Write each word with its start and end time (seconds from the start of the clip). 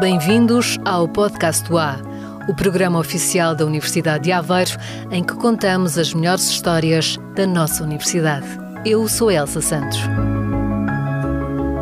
Bem-vindos 0.00 0.76
ao 0.84 1.08
Podcast 1.08 1.66
do 1.68 1.78
A, 1.78 1.96
o 2.48 2.54
programa 2.54 2.98
oficial 2.98 3.54
da 3.54 3.64
Universidade 3.64 4.24
de 4.24 4.32
Aveiro, 4.32 4.72
em 5.10 5.22
que 5.22 5.34
contamos 5.34 5.96
as 5.96 6.12
melhores 6.12 6.50
histórias 6.50 7.16
da 7.34 7.46
nossa 7.46 7.82
universidade. 7.82 8.46
Eu 8.84 9.08
sou 9.08 9.30
Elsa 9.30 9.60
Santos. 9.60 10.00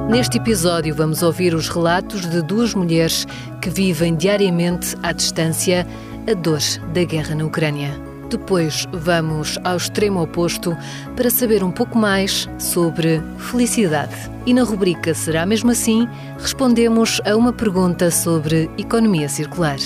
Neste 0.08 0.36
episódio, 0.36 0.94
vamos 0.94 1.22
ouvir 1.22 1.54
os 1.54 1.68
relatos 1.68 2.28
de 2.28 2.42
duas 2.42 2.74
mulheres 2.74 3.26
que 3.62 3.70
vivem 3.70 4.14
diariamente 4.14 4.94
à 5.02 5.10
distância 5.10 5.86
a 6.30 6.34
dor 6.34 6.60
da 6.92 7.02
guerra 7.02 7.34
na 7.34 7.44
Ucrânia. 7.44 8.11
Depois, 8.32 8.88
vamos 8.90 9.58
ao 9.62 9.76
extremo 9.76 10.22
oposto 10.22 10.74
para 11.14 11.28
saber 11.28 11.62
um 11.62 11.70
pouco 11.70 11.98
mais 11.98 12.48
sobre 12.58 13.20
felicidade. 13.36 14.14
E 14.46 14.54
na 14.54 14.62
rubrica 14.62 15.12
Será 15.12 15.44
Mesmo 15.44 15.70
Assim? 15.70 16.08
respondemos 16.38 17.20
a 17.26 17.36
uma 17.36 17.52
pergunta 17.52 18.10
sobre 18.10 18.70
economia 18.78 19.28
circular. 19.28 19.76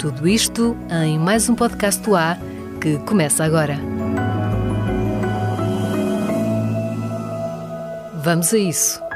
Tudo 0.00 0.26
isto 0.26 0.76
em 1.04 1.16
mais 1.16 1.48
um 1.48 1.54
podcast 1.54 2.02
do 2.02 2.16
A 2.16 2.36
que 2.80 2.98
começa 3.06 3.44
agora. 3.44 3.78
Vamos 8.24 8.52
a 8.52 8.58
isso. 8.58 9.11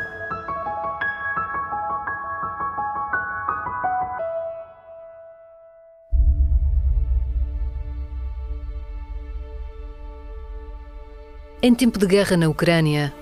Em 11.66 11.74
tempo 11.74 11.98
de 11.98 12.06
guerra 12.06 12.36
na 12.36 12.48
Ucrânia, 12.48 13.12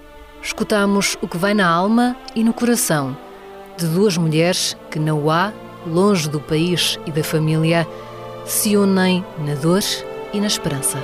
escutamos 0.43 1.17
o 1.23 1.27
que 1.27 1.39
vai 1.39 1.55
na 1.55 1.67
alma 1.67 2.15
e 2.37 2.45
no 2.45 2.53
coração 2.53 3.17
de 3.79 3.87
duas 3.87 4.19
mulheres 4.19 4.77
que 4.91 4.99
não 4.99 5.31
há, 5.31 5.51
longe 5.87 6.29
do 6.29 6.39
país 6.39 6.99
e 7.07 7.11
da 7.11 7.25
família, 7.25 7.89
se 8.45 8.77
unem 8.77 9.25
na 9.39 9.55
dor 9.55 9.81
e 10.35 10.41
na 10.41 10.47
esperança. 10.47 11.03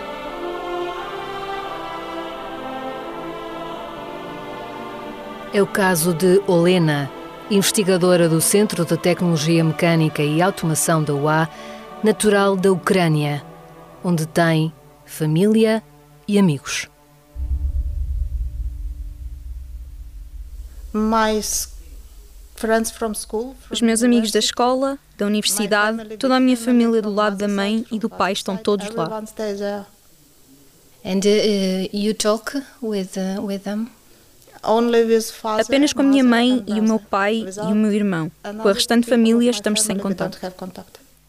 É 5.55 5.63
o 5.63 5.67
caso 5.67 6.13
de 6.13 6.43
Olena, 6.47 7.11
investigadora 7.51 8.29
do 8.29 8.43
Centro 8.43 8.85
de 8.85 8.99
Tecnologia 8.99 9.65
Mecânica 9.65 10.23
e 10.23 10.43
Automação 10.43 11.03
da 11.03 11.15
UA, 11.15 11.49
natural 12.05 12.55
da 12.55 12.71
Ucrânia, 12.71 13.43
onde 14.05 14.27
tem 14.27 14.71
família 15.07 15.83
e 16.29 16.39
amigos. 16.39 16.90
Os 23.71 23.81
meus 23.81 24.03
amigos 24.03 24.31
da 24.31 24.39
escola, 24.39 24.99
da 25.17 25.27
universidade, 25.27 26.17
toda 26.17 26.37
a 26.37 26.41
minha 26.41 26.57
família 26.57 27.01
do 27.01 27.11
lado 27.11 27.37
da 27.37 27.49
mãe 27.49 27.87
e 27.91 27.99
do 27.99 28.11
pai 28.11 28.33
estão 28.33 28.57
todos 28.57 28.89
lá. 28.91 29.23
And 31.03 31.21
uh, 31.25 31.97
you 31.97 32.13
talk 32.15 32.53
with 32.83 33.17
uh, 33.17 33.41
with 33.43 33.61
them? 33.61 33.89
Apenas 35.59 35.95
com 35.95 36.03
a 36.03 36.05
minha 36.05 36.23
mãe 36.23 36.63
e 36.67 36.79
o 36.79 36.83
meu 36.83 36.99
pai 36.99 37.47
e 37.47 37.73
o 37.73 37.75
meu 37.75 37.93
irmão. 37.93 38.31
Com 38.43 38.69
a 38.69 38.73
restante 38.73 39.09
família 39.09 39.51
estamos 39.51 39.83
sem 39.83 39.97
contato. 39.97 40.39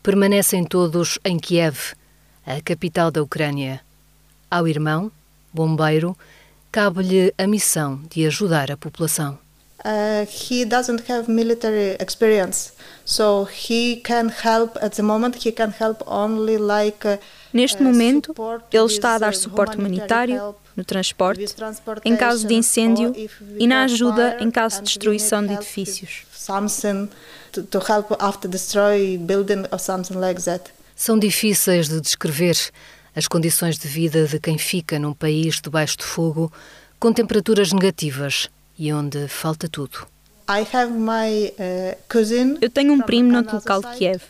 Permanecem 0.04 0.66
todos 0.66 1.18
em 1.24 1.40
Kiev, 1.40 1.94
a 2.46 2.60
capital 2.62 3.10
da 3.10 3.24
Ucrânia. 3.24 3.80
Ao 4.50 4.68
irmão, 4.68 5.10
bombeiro, 5.54 6.18
cabe-lhe 6.72 7.34
a 7.38 7.48
missão 7.48 8.02
de 8.10 8.26
ajudar 8.26 8.70
a 8.70 8.76
população. 8.76 9.40
Uh, 9.84 10.28
he 10.28 10.64
doesn't 10.64 11.10
have 11.10 11.28
military 11.28 11.96
experience, 12.00 12.72
so 13.04 13.46
he 13.46 13.96
can 13.96 14.30
help 14.30 14.78
at 14.80 14.96
the 14.96 15.02
moment. 15.02 15.36
He 15.44 15.52
can 15.52 15.72
help 15.72 16.04
only 16.06 16.58
like. 16.58 17.08
Uh, 17.08 17.18
Neste 17.52 17.82
momento, 17.82 18.34
ele 18.72 18.86
está 18.86 19.16
a 19.16 19.18
dar 19.18 19.34
suporte 19.34 19.78
humanitário 19.78 20.56
no 20.76 20.86
transporte, 20.86 21.44
em 22.06 22.16
caso 22.16 22.48
de 22.48 22.54
incêndio 22.54 23.14
e 23.58 23.68
na 23.68 23.84
ajuda 23.84 24.38
em 24.40 24.50
caso 24.50 24.78
de 24.78 24.84
destruição 24.84 25.46
de 25.46 25.54
edifícios. 25.54 26.24
São 30.96 31.20
difíceis 31.20 31.90
de 31.90 32.00
descrever 32.00 32.58
as 33.14 33.28
condições 33.28 33.78
de 33.78 33.88
vida 33.88 34.26
de 34.26 34.40
quem 34.40 34.58
fica 34.58 34.98
num 34.98 35.14
país 35.14 35.60
debaixo 35.60 35.98
de 35.98 36.06
fogo, 36.06 36.52
com 37.00 37.12
temperaturas 37.12 37.74
negativas 37.74 38.48
e 38.82 38.92
onde 38.92 39.28
falta 39.28 39.70
tudo. 39.70 40.08
Uh, 40.50 40.66
Eu 42.60 42.70
tenho 42.72 42.94
um 42.94 43.00
primo 43.00 43.32
no 43.32 43.38
outro 43.38 43.58
local 43.58 43.82
de 43.82 43.96
Kiev. 43.96 44.24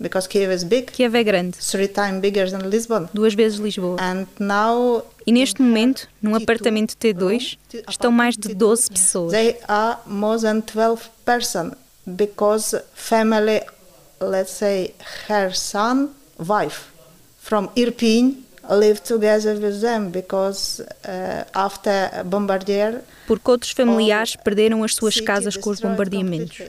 Because 0.00 0.28
Kiev 0.28 0.52
is 0.52 0.64
big, 0.64 0.90
Kiev 0.90 1.16
é 1.16 1.22
grande. 1.22 1.56
Three 1.58 1.86
times 1.86 2.20
bigger 2.20 2.50
than 2.50 2.68
Lisbon. 2.68 3.08
Duas 3.14 3.34
vezes 3.34 3.60
Lisboa. 3.60 3.96
And 4.00 4.26
now 4.40 5.04
e 5.24 5.30
neste 5.30 5.62
momento, 5.62 6.08
num 6.20 6.34
apartamento 6.34 6.96
T2, 6.96 7.56
estão 7.88 8.10
mais 8.10 8.36
de 8.36 8.52
12 8.52 8.90
pessoas. 8.90 9.32
They 9.32 9.56
are 9.68 9.98
more 10.04 10.40
than 10.40 10.60
12 10.60 11.08
person 11.24 11.72
because 12.04 12.76
family, 12.94 13.62
let's 14.20 14.52
say 14.52 14.94
her 15.28 15.54
son, 15.54 16.10
wife 16.38 16.86
from 17.40 17.68
Irpin 17.76 18.47
live 18.68 19.00
together 19.00 19.54
with 19.58 19.80
them 19.80 20.10
because 20.10 20.82
uh, 20.82 21.44
after 21.54 22.24
bombardier 22.24 23.02
porque 23.26 23.50
outros 23.50 23.72
familiares 23.72 24.36
perderam 24.36 24.82
as 24.84 24.94
suas 24.94 25.20
casas 25.20 25.56
com 25.56 25.70
os 25.70 25.80
bombardeamentos. 25.80 26.62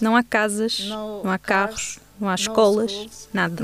Não 0.00 0.16
há 0.16 0.22
casas, 0.22 0.80
não 0.88 1.30
há 1.30 1.38
carros, 1.38 1.98
não 2.18 2.28
há 2.28 2.34
escolas, 2.34 3.28
nada. 3.32 3.62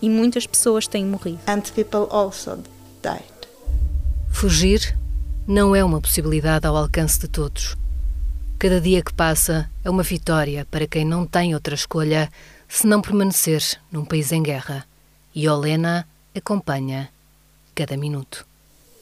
E 0.00 0.08
muitas 0.08 0.46
pessoas 0.46 0.86
têm 0.86 1.04
morrido. 1.04 1.38
Fugir 4.30 4.96
não 5.46 5.74
é 5.74 5.82
uma 5.82 6.00
possibilidade 6.00 6.66
ao 6.66 6.76
alcance 6.76 7.18
de 7.18 7.28
todos. 7.28 7.76
Cada 8.58 8.80
dia 8.80 9.02
que 9.02 9.12
passa 9.12 9.70
é 9.82 9.88
uma 9.88 10.02
vitória 10.02 10.66
para 10.70 10.86
quem 10.86 11.04
não 11.04 11.26
tem 11.26 11.54
outra 11.54 11.74
escolha 11.74 12.30
senão 12.68 13.00
permanecer 13.00 13.62
num 13.90 14.04
país 14.04 14.30
em 14.32 14.42
guerra. 14.42 14.84
E 15.34 15.48
Olena 15.48 16.06
acompanha 16.34 17.08
cada 17.74 17.96
minuto. 17.96 18.44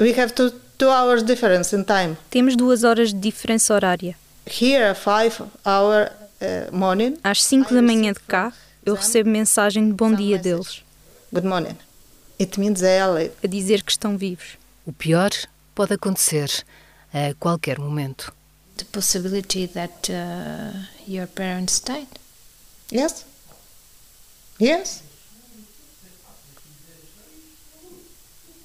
We 0.01 0.13
have 0.19 0.33
two, 0.33 0.51
two 0.79 0.89
hours 0.91 1.23
difference 1.23 1.75
in 1.75 1.85
time. 1.85 2.17
Temos 2.31 2.57
duas 2.57 2.85
horas 2.85 3.13
de 3.13 3.19
diferença 3.19 3.75
horária. 3.75 4.17
Here, 4.47 4.95
five 4.95 5.43
hour 5.65 6.11
uh, 6.41 6.75
morning. 6.75 7.19
Às 7.23 7.43
5 7.45 7.75
da 7.75 7.83
manhã 7.83 8.13
de 8.13 8.21
cá, 8.21 8.53
eu 8.85 8.95
recebo 8.95 9.29
mensagem 9.29 9.89
de 9.89 9.93
bom 9.93 10.13
dia 10.15 10.39
deles. 10.39 10.83
Good 11.33 11.47
morning. 11.47 11.77
It 12.41 12.59
means 12.59 12.81
they 12.81 12.99
are 12.99 13.11
alive. 13.11 13.33
A 13.43 13.47
dizer 13.47 13.83
que 13.83 13.91
estão 13.91 14.17
vivos. 14.17 14.57
O 14.87 14.93
pior 14.93 15.31
pode 15.75 15.95
acontecer 15.95 16.51
a 17.13 17.35
qualquer 17.39 17.79
momento. 17.79 18.33
The 18.77 18.85
possibility 18.85 19.67
that 19.67 20.11
uh, 20.11 20.87
your 21.07 21.27
parents 21.27 21.81
died. 21.81 22.09
Yes. 22.93 23.27
Yes. 24.61 25.03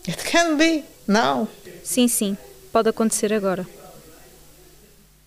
It 0.07 0.23
can 0.29 0.57
be 0.57 0.83
now. 1.07 1.47
Sim, 1.83 2.07
sim, 2.07 2.37
pode 2.71 2.89
acontecer 2.89 3.33
agora. 3.33 3.65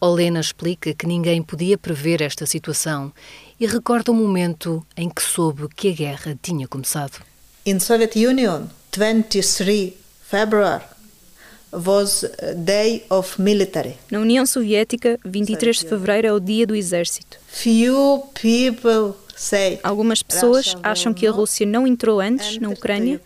Olena 0.01 0.41
explica 0.41 0.93
que 0.93 1.07
ninguém 1.07 1.43
podia 1.43 1.79
prever 1.79 2.21
esta 2.21 2.45
situação 2.45 3.13
e 3.59 3.67
recorda 3.67 4.13
o 4.13 4.15
momento 4.15 4.87
em 4.97 5.09
que 5.09 5.23
soube 5.23 5.69
que 5.75 5.89
a 5.89 5.93
guerra 5.93 6.39
tinha 6.43 6.69
começado. 6.69 7.23
In 7.65 7.81
Soviet 7.81 8.15
Union, 8.17 8.67
23 8.95 9.95
February 10.29 10.85
was 11.73 12.25
day 12.57 13.05
of 13.11 13.41
military. 13.41 13.97
Na 14.11 14.21
União 14.21 14.45
Soviética, 14.45 15.19
23 15.25 15.79
de 15.79 15.89
fevereiro 15.89 16.29
é 16.29 16.33
o 16.33 16.41
dia 16.41 16.67
do 16.67 16.77
exército. 16.77 17.39
Few 17.49 18.29
people 18.35 19.15
say 19.35 19.79
Algumas 19.83 20.23
pessoas 20.23 20.77
acham 20.83 21.13
que 21.13 21.27
a 21.27 21.31
Rússia 21.31 21.67
não 21.67 21.87
entrou 21.87 22.21
antes 22.21 22.59
na 22.59 22.69
Ucrânia 22.69 23.21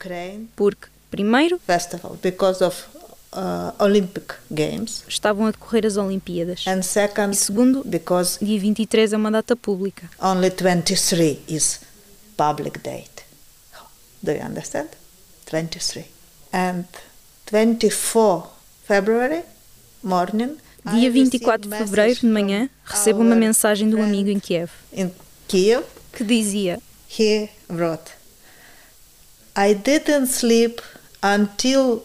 porque 0.57 0.87
Primeiro, 1.11 1.59
festival 1.67 2.17
because 2.23 2.63
of 2.63 2.85
uh, 3.33 3.73
Olympic 3.83 4.35
Games. 4.51 5.05
Estavam 5.09 5.47
a 5.47 5.51
decorrer 5.51 5.87
as 5.87 5.97
Olimpíadas. 5.97 6.65
And 6.67 6.83
second, 6.83 7.33
e 7.33 7.37
segundo, 7.37 7.83
because 7.85 8.43
dia 8.45 8.59
23 8.59 9.13
é 9.13 9.17
uma 9.17 9.31
data 9.31 9.57
pública. 9.57 10.09
Only 10.21 10.51
23 10.51 11.41
is 11.49 11.81
public 12.37 12.79
date. 12.79 13.25
Do 14.23 14.33
you 14.33 14.43
understand? 14.43 14.89
23. 15.51 16.07
And 16.53 16.85
24 17.51 18.49
February 18.87 19.43
morning. 20.03 20.57
Dia 20.95 21.11
24 21.11 21.69
de 21.69 21.77
fevereiro 21.77 22.21
de 22.21 22.27
manhã, 22.27 22.71
recebo 22.85 23.21
uma 23.21 23.37
mensagem 23.37 23.91
de 23.91 23.97
um 23.97 24.03
amigo 24.03 24.31
em 24.31 24.41
Kiev. 24.41 24.71
In 24.93 25.11
Kiev, 25.47 25.85
que 26.13 26.25
dizia: 26.25 26.81
He 27.19 27.51
wrote, 27.69 28.13
I 29.55 29.75
didn't 29.75 30.29
sleep 30.29 30.81
until 31.23 32.03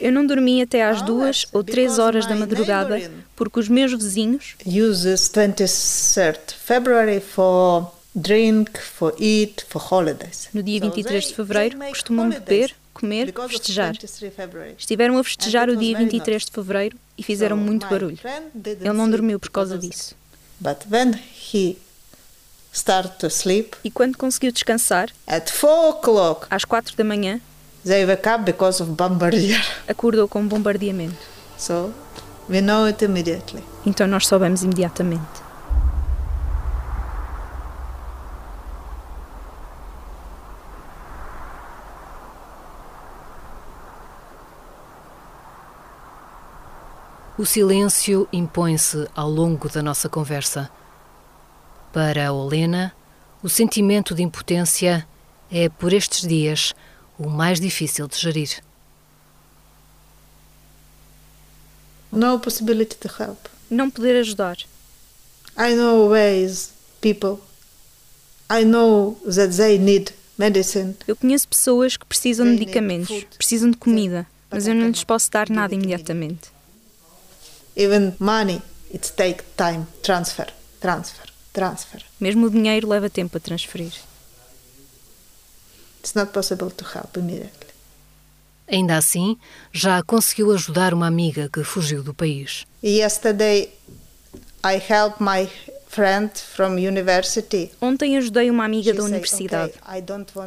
Eu 0.00 0.12
não 0.12 0.24
dormi 0.24 0.62
até 0.62 0.84
às 0.84 1.02
duas 1.02 1.44
ou 1.52 1.64
três 1.64 1.98
horas 1.98 2.24
da 2.26 2.36
madrugada 2.36 3.10
porque 3.34 3.58
os 3.58 3.68
meus 3.68 3.92
vizinhos 3.92 4.54
uses 4.64 5.28
23 5.34 6.14
February 6.64 7.20
for 7.20 7.92
drink, 8.14 8.78
for 8.78 9.14
eat, 9.18 9.64
for 9.68 9.82
holidays. 9.92 10.48
No 10.54 10.62
dia 10.62 10.80
23 10.80 11.28
de 11.28 11.34
fevereiro 11.34 11.78
costumam 11.78 12.30
beber, 12.30 12.74
comer, 12.94 13.32
festejar. 13.48 13.94
Estiveram 14.76 15.18
a 15.18 15.24
festejar 15.24 15.68
o 15.68 15.76
dia 15.76 15.96
23 15.98 16.44
de 16.44 16.50
fevereiro 16.50 16.96
e 17.16 17.22
fizeram 17.22 17.56
muito 17.56 17.86
barulho. 17.86 18.18
Ele 18.64 18.92
não 18.92 19.10
dormiu 19.10 19.38
por 19.38 19.50
causa 19.50 19.78
disso. 19.78 20.16
But 20.60 20.86
when 20.90 21.14
he 21.52 21.76
started 22.72 23.18
to 23.18 23.28
sleep, 23.28 23.76
e 23.84 23.90
quando 23.90 24.16
conseguiu 24.16 24.50
descansar, 24.50 25.10
at 25.26 25.50
four 25.50 25.90
o'clock, 25.90 26.46
às 26.50 26.64
quatro 26.64 26.96
da 26.96 27.04
manhã, 27.04 27.40
they 27.88 28.04
wake 28.04 28.26
up 28.28 28.44
because 28.44 28.82
of 28.82 28.92
bombardier. 28.92 29.60
acordou 29.88 30.28
com 30.28 30.40
um 30.40 30.48
bombardeamento. 30.48 31.16
So, 31.56 31.92
we 32.48 32.60
know 32.60 32.86
it 32.86 33.04
immediately. 33.04 33.64
Então 33.84 34.06
nós 34.06 34.26
soubemos 34.26 34.62
imediatamente. 34.62 35.48
O 47.38 47.46
silêncio 47.46 48.28
impõe-se 48.32 49.06
ao 49.14 49.30
longo 49.30 49.68
da 49.68 49.80
nossa 49.80 50.08
conversa. 50.08 50.68
Para 51.92 52.26
a 52.26 52.32
Olena, 52.32 52.92
o 53.40 53.48
sentimento 53.48 54.12
de 54.12 54.24
impotência 54.24 55.06
é, 55.48 55.68
por 55.68 55.92
estes 55.92 56.26
dias, 56.26 56.74
o 57.18 57.28
mais 57.28 57.60
difícil 57.60 58.06
de 58.06 58.16
gerir. 58.18 58.62
No 62.12 62.38
possibility 62.38 62.96
to 62.96 63.08
help. 63.08 63.38
Não 63.70 63.90
poder 63.90 64.16
ajudar. 64.20 64.56
I 65.58 65.74
know 65.74 66.08
ways, 66.08 66.70
people. 67.00 67.38
I 68.50 68.64
know 68.64 69.20
that 69.26 69.56
they 69.56 69.78
need 69.78 70.14
medicine. 70.38 70.94
Eu 71.06 71.16
conheço 71.16 71.48
pessoas 71.48 71.96
que 71.96 72.06
precisam 72.06 72.46
de 72.46 72.52
medicamentos, 72.52 73.24
precisam 73.36 73.70
de 73.70 73.76
comida, 73.76 74.26
mas 74.50 74.66
eu 74.66 74.74
não 74.74 74.88
lhes 74.88 75.04
posso 75.04 75.30
dar 75.30 75.50
nada 75.50 75.74
imediatamente. 75.74 76.48
Even 77.76 78.14
money, 78.18 78.62
it 78.92 79.12
take 79.12 79.44
time. 79.56 79.86
Transfer, 80.02 80.46
transfer, 80.80 81.26
transfer. 81.52 82.02
Mesmo 82.18 82.46
o 82.46 82.50
dinheiro 82.50 82.88
leva 82.88 83.10
tempo 83.10 83.36
a 83.36 83.40
transferir. 83.40 83.92
It's 86.08 86.16
not 86.16 86.32
possible 86.32 86.70
to 86.70 86.84
help 86.86 87.18
immediately. 87.18 87.68
Ainda 88.66 88.96
assim, 88.96 89.36
já 89.70 90.02
conseguiu 90.02 90.50
ajudar 90.52 90.94
uma 90.94 91.06
amiga 91.06 91.50
que 91.52 91.62
fugiu 91.62 92.02
do 92.02 92.14
país. 92.14 92.64
Yesterday, 92.82 93.68
I 94.64 94.80
helped 94.90 95.22
my 95.22 95.50
friend 95.86 96.30
from 96.34 96.76
university. 96.76 97.70
Ontem 97.78 98.16
ajudei 98.16 98.50
uma 98.50 98.64
amiga 98.64 98.94
da 98.94 99.02
universidade. 99.02 99.74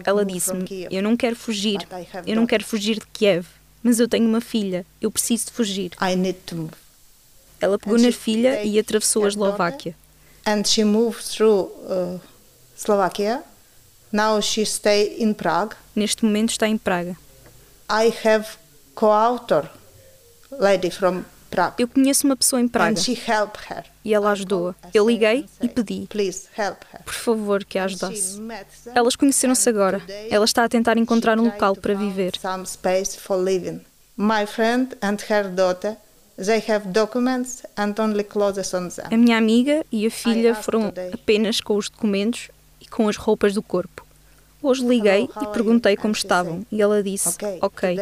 Ela 0.03 0.25
disse-me: 0.25 0.87
Eu 0.89 1.03
não 1.03 1.15
quero 1.15 1.35
fugir, 1.35 1.87
eu 2.25 2.35
não 2.35 2.47
quero 2.47 2.65
fugir 2.65 2.95
de 2.95 3.05
Kiev, 3.13 3.45
mas 3.83 3.99
eu 3.99 4.07
tenho 4.07 4.27
uma 4.27 4.41
filha, 4.41 4.83
eu 4.99 5.11
preciso 5.11 5.45
de 5.45 5.51
fugir. 5.51 5.91
I 6.01 6.15
need 6.15 6.39
to 6.47 6.55
move. 6.55 6.73
Ela 7.59 7.77
pegou 7.77 7.99
na 7.99 8.11
filha 8.11 8.63
e 8.63 8.79
atravessou 8.79 9.25
a 9.25 9.27
Eslováquia. 9.27 9.95
And 10.43 10.63
she 10.65 10.83
moved 10.83 11.23
through 11.23 11.69
uh, 11.85 12.19
Slovakia. 12.75 13.43
Now 14.11 14.41
she 14.41 14.65
stay 14.65 15.15
in 15.19 15.33
Prague. 15.33 15.75
Neste 15.95 16.25
momento 16.25 16.49
está 16.49 16.67
em 16.67 16.77
Praga. 16.77 17.15
I 17.89 18.13
have 18.25 18.47
co-author 18.93 19.69
lady 20.51 20.91
from 20.91 21.23
Prague. 21.49 21.75
Eu 21.79 21.87
conheço 21.87 22.25
uma 22.25 22.35
pessoa 22.35 22.61
em 22.61 22.67
Praga. 22.67 22.91
And 22.91 23.01
she 23.01 23.13
help 23.13 23.55
her. 23.69 23.85
E 24.03 24.13
ela 24.13 24.31
ajudou-a. 24.31 24.75
Eu 24.93 25.09
liguei 25.09 25.45
e 25.61 25.69
pedi. 25.69 26.07
Please 26.09 26.47
help 26.57 26.77
her. 26.93 27.03
Por 27.03 27.13
favor, 27.13 27.63
que 27.63 27.77
a 27.77 27.85
ajudasse. 27.85 28.41
Elas 28.93 29.15
conheceram-se 29.15 29.69
agora. 29.69 30.01
Ela 30.29 30.45
está 30.45 30.63
a 30.63 30.69
tentar 30.69 30.97
encontrar 30.97 31.39
um 31.39 31.45
local 31.45 31.75
para 31.75 31.93
viver. 31.93 32.33
Some 32.39 32.65
space 32.65 33.17
for 33.17 33.37
living. 33.37 33.81
My 34.17 34.45
friend 34.45 34.95
and 35.01 35.17
her 35.29 35.49
daughter 35.49 35.97
They 36.37 36.63
have 36.69 36.91
documents 36.91 37.61
and 37.77 37.93
only 37.99 38.23
clothes 38.23 38.73
on 38.73 38.89
them. 38.89 39.05
A 39.11 39.17
minha 39.17 39.37
amiga 39.37 39.85
e 39.91 40.07
a 40.07 40.11
filha 40.11 40.55
foram 40.55 40.91
apenas 41.13 41.61
com 41.61 41.77
os 41.77 41.87
documentos 41.87 42.49
com 42.91 43.07
as 43.07 43.15
roupas 43.15 43.53
do 43.55 43.63
corpo. 43.63 44.05
Hoje 44.61 44.85
liguei 44.85 45.27
e 45.41 45.47
perguntei 45.47 45.97
como 45.97 46.13
estavam 46.13 46.63
e 46.71 46.79
ela 46.79 47.01
disse: 47.01 47.35
Ok, 47.61 47.97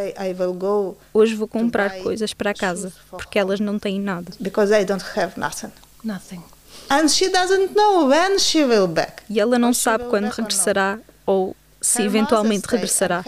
hoje 1.14 1.36
vou 1.36 1.48
comprar 1.48 2.00
coisas 2.00 2.34
para 2.34 2.54
casa 2.54 2.92
porque 3.12 3.40
elas 3.40 3.62
não 3.62 3.80
têm 3.80 3.98
nada. 3.98 4.30
Because 4.40 4.70
they 4.70 4.84
don't 4.84 5.06
have 5.16 5.40
nothing. 5.40 5.72
Nothing. 6.04 6.44
And 6.90 7.08
she 7.08 7.30
doesn't 7.30 7.74
know 7.76 8.08
when 8.08 8.38
she 8.40 8.66
will 8.66 8.88
back. 8.88 9.24
E 9.30 9.40
ela 9.40 9.58
não 9.58 9.74
sabe 9.74 10.06
quando 10.06 10.26
regressará 10.26 11.00
ou 11.26 11.56
se 11.80 12.02
eventualmente 12.02 12.68
regressará. 12.68 13.24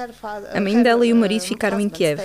A 0.54 0.60
mãe 0.60 0.84
dela 0.84 1.06
e 1.06 1.14
o 1.14 1.16
marido 1.16 1.44
ficaram 1.44 1.80
em 1.80 1.88
Kiev. 1.88 2.20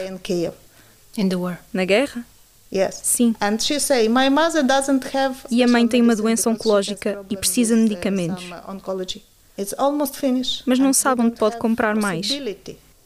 Na 1.73 1.85
guerra? 1.85 2.25
Yes. 2.73 3.01
Sim. 3.03 3.35
And 3.41 3.59
she 3.59 3.79
say, 3.79 4.09
My 4.09 4.29
mother 4.29 4.63
doesn't 4.63 5.17
have 5.17 5.37
e 5.51 5.63
a 5.63 5.69
mãe 5.69 5.87
tem 5.87 6.03
uma 6.03 6.17
doença 6.17 6.51
oncológica 6.51 7.25
e 7.31 7.37
precisa 7.37 7.75
de 7.75 7.83
medicamentos. 7.83 8.45
It's 9.59 9.75
almost 9.79 10.17
finished. 10.19 10.63
Mas 10.67 10.79
não 10.79 10.93
sabe 10.93 11.23
onde 11.23 11.37
pode 11.37 11.57
comprar 11.59 11.95
mais. 11.95 12.29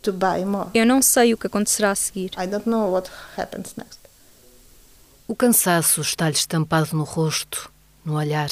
To 0.03 0.13
buy 0.13 0.45
more. 0.45 0.71
Eu 0.73 0.87
não 0.87 1.03
sei 1.03 1.35
o 1.35 1.37
que 1.37 1.47
acontecerá 1.47 1.91
a 1.91 1.95
seguir. 1.95 2.31
I 2.39 2.47
don't 2.47 2.69
know 2.69 2.91
what 2.91 3.11
happens 3.37 3.75
next. 3.77 4.01
O 5.29 5.37
cansaço 5.37 6.01
está-lhe 6.01 6.35
estampado 6.35 6.97
no 6.97 7.05
rosto, 7.05 7.71
no 8.05 8.15
olhar. 8.17 8.51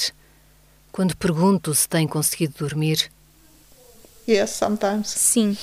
Quando 0.93 1.17
pergunto 1.17 1.75
se 1.75 1.89
tem 1.89 2.07
conseguido 2.07 2.55
dormir. 2.59 3.11
Yes, 4.29 4.51
sometimes. 4.51 5.09
Sim, 5.09 5.57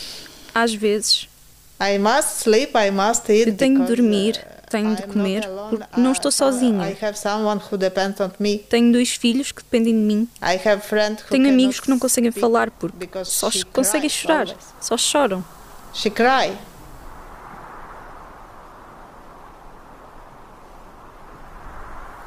às 0.53 0.73
vezes. 0.73 1.29
I 1.79 1.97
must 1.99 2.41
sleep, 2.41 2.73
I 2.75 2.89
must 2.89 3.31
eat. 3.31 3.49
Eu 3.49 3.55
tenho 3.55 3.81
de 3.81 3.87
dormir, 3.87 4.45
tenho 4.75 4.95
de 4.95 5.03
comer, 5.03 5.47
porque 5.69 5.99
não 5.99 6.11
estou 6.11 6.31
sozinha. 6.31 6.97
Tenho 8.69 8.91
dois 8.91 9.11
filhos 9.11 9.51
que 9.51 9.63
dependem 9.63 9.93
de 9.93 9.99
mim. 9.99 10.29
Tenho 11.29 11.49
amigos 11.49 11.79
que 11.79 11.89
não 11.89 11.97
conseguem 11.97 12.31
falar 12.31 12.69
porque 12.71 13.07
só 13.23 13.49
conseguem 13.71 14.09
chorar, 14.09 14.47
só 14.81 14.97
choram. 14.97 15.43
She 15.93 16.09
cry. 16.09 16.53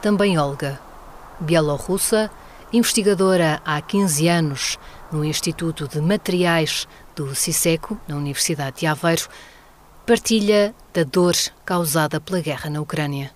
Também 0.00 0.38
Olga, 0.38 0.80
bielorrussa, 1.40 2.30
investigadora 2.72 3.60
há 3.64 3.82
15 3.82 4.28
anos 4.28 4.78
no 5.12 5.24
Instituto 5.24 5.88
de 5.88 6.00
Materiais 6.00 6.86
do 7.14 7.34
CISECO, 7.34 8.00
na 8.06 8.16
Universidade 8.16 8.78
de 8.78 8.86
Aveiro, 8.86 9.28
partilha 10.06 10.74
da 10.98 11.04
dor 11.04 11.36
causada 11.64 12.20
pela 12.20 12.40
guerra 12.40 12.68
na 12.68 12.80
Ucrânia. 12.80 13.30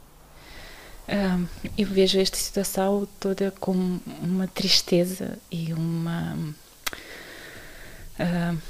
eu 1.79 1.87
vejo 1.87 2.19
esta 2.19 2.37
situação 2.37 3.07
toda 3.21 3.53
com 3.61 4.01
uma 4.21 4.49
tristeza 4.49 5.39
e 5.51 5.73
uma 5.73 6.37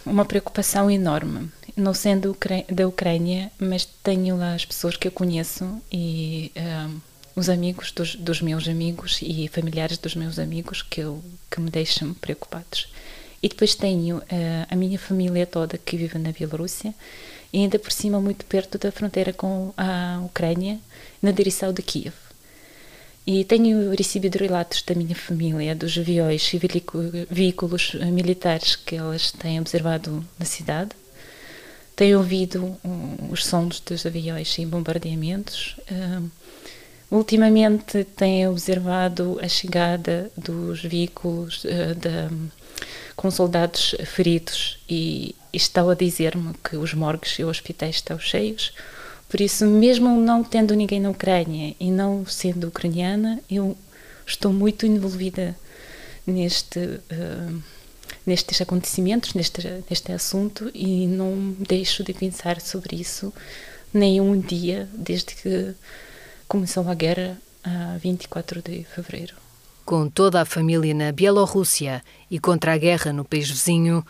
uma 0.07 0.25
preocupação 0.25 0.91
enorme. 0.91 1.51
Não 1.77 1.93
sendo 1.93 2.37
da 2.71 2.87
Ucrânia, 2.87 3.51
mas 3.59 3.85
tenho 3.85 4.37
lá 4.37 4.55
as 4.55 4.65
pessoas 4.65 4.97
que 4.97 5.09
eu 5.09 5.13
conheço 5.13 5.83
e 5.91 6.53
os 7.35 7.49
amigos 7.49 7.93
dos, 7.93 8.15
dos, 8.17 8.41
meus 8.41 8.69
amigos 8.69 9.21
e 9.23 9.49
familiares 9.49 9.99
dos 9.99 10.15
meus 10.15 10.39
amigos 10.39 10.83
que, 10.83 11.01
eu, 11.01 11.23
que 11.51 11.61
me 11.61 11.71
deixam 11.71 12.15
preocupados. 12.15 12.89
E 13.43 13.49
depois 13.49 13.75
tenho 13.75 14.19
uh, 14.19 14.23
a 14.71 14.77
minha 14.77 14.99
família 14.99 15.47
toda 15.47 15.77
que 15.77 15.97
vive 15.97 16.19
na 16.19 16.31
Bielorrússia 16.31 16.95
e 17.53 17.61
ainda 17.61 17.79
por 17.79 17.93
cima 17.93 18.21
muito 18.21 18.45
perto 18.47 18.79
da 18.79 18.91
fronteira 18.91 19.33
com 19.33 19.73
a 19.77 20.21
Ucrânia, 20.25 20.79
na 21.21 21.31
direção 21.31 21.73
de 21.73 21.83
Kiev. 21.83 22.15
E 23.27 23.45
tenho 23.45 23.95
recebido 23.95 24.37
relatos 24.37 24.83
da 24.83 24.95
minha 24.95 25.15
família, 25.15 25.77
dos 25.77 25.97
aviões 25.97 26.53
e 26.53 26.61
veículos 27.31 27.95
militares 27.95 28.75
que 28.75 28.97
elas 28.97 29.31
têm 29.31 29.61
observado 29.61 30.25
na 30.39 30.45
cidade. 30.45 30.91
Tenho 31.95 32.19
ouvido 32.19 32.77
os 33.31 33.45
sons 33.45 33.79
dos 33.81 34.05
aviões 34.07 34.59
e 34.59 34.67
bombardeamentos. 34.67 35.77
Ultimamente 37.11 38.03
tenho 38.17 38.51
observado 38.51 39.39
a 39.41 39.47
chegada 39.47 40.33
dos 40.37 40.83
veículos 40.83 41.63
uh, 41.65 41.95
da 41.95 42.31
com 43.15 43.31
soldados 43.31 43.95
feridos 44.07 44.79
e 44.89 45.35
estão 45.53 45.91
a 45.91 45.95
dizer-me 45.95 46.55
que 46.65 46.77
os 46.77 46.95
morgues 46.95 47.39
e 47.39 47.45
os 47.45 47.51
hospitais 47.51 47.97
estão 47.97 48.19
cheios. 48.19 48.73
Por 49.29 49.41
isso, 49.41 49.67
mesmo 49.67 50.21
não 50.21 50.45
tendo 50.45 50.75
ninguém 50.75 51.01
na 51.01 51.11
Ucrânia 51.11 51.75
e 51.81 51.91
não 51.91 52.27
sendo 52.27 52.69
ucraniana, 52.69 53.41
eu 53.51 53.77
estou 54.27 54.53
muito 54.53 54.87
envolvida 54.87 55.57
neste 56.27 56.79
uh, 56.79 57.63
nestes 58.27 58.61
acontecimentos, 58.61 59.35
neste, 59.35 59.63
neste 59.89 60.13
assunto, 60.13 60.71
e 60.75 61.07
não 61.07 61.57
deixo 61.59 62.05
de 62.05 62.13
pensar 62.13 62.61
sobre 62.61 62.97
isso 62.97 63.33
nem 63.93 64.21
um 64.21 64.39
dia 64.39 64.89
desde 64.95 65.35
que 65.35 65.75
começou 66.49 66.89
a 66.89 66.95
guerra, 66.95 67.37
a 67.63 67.99
24 67.99 68.63
de 68.63 68.85
fevereiro. 68.85 69.35
Com 69.85 70.09
toda 70.09 70.41
a 70.41 70.45
família 70.45 70.95
na 70.95 71.13
Bielorrússia 71.13 72.03
e 72.31 72.39
contra 72.39 72.75
a 72.75 72.79
guerra 72.79 73.13
no 73.13 73.25
país 73.25 73.51
vizinho, 73.51 74.05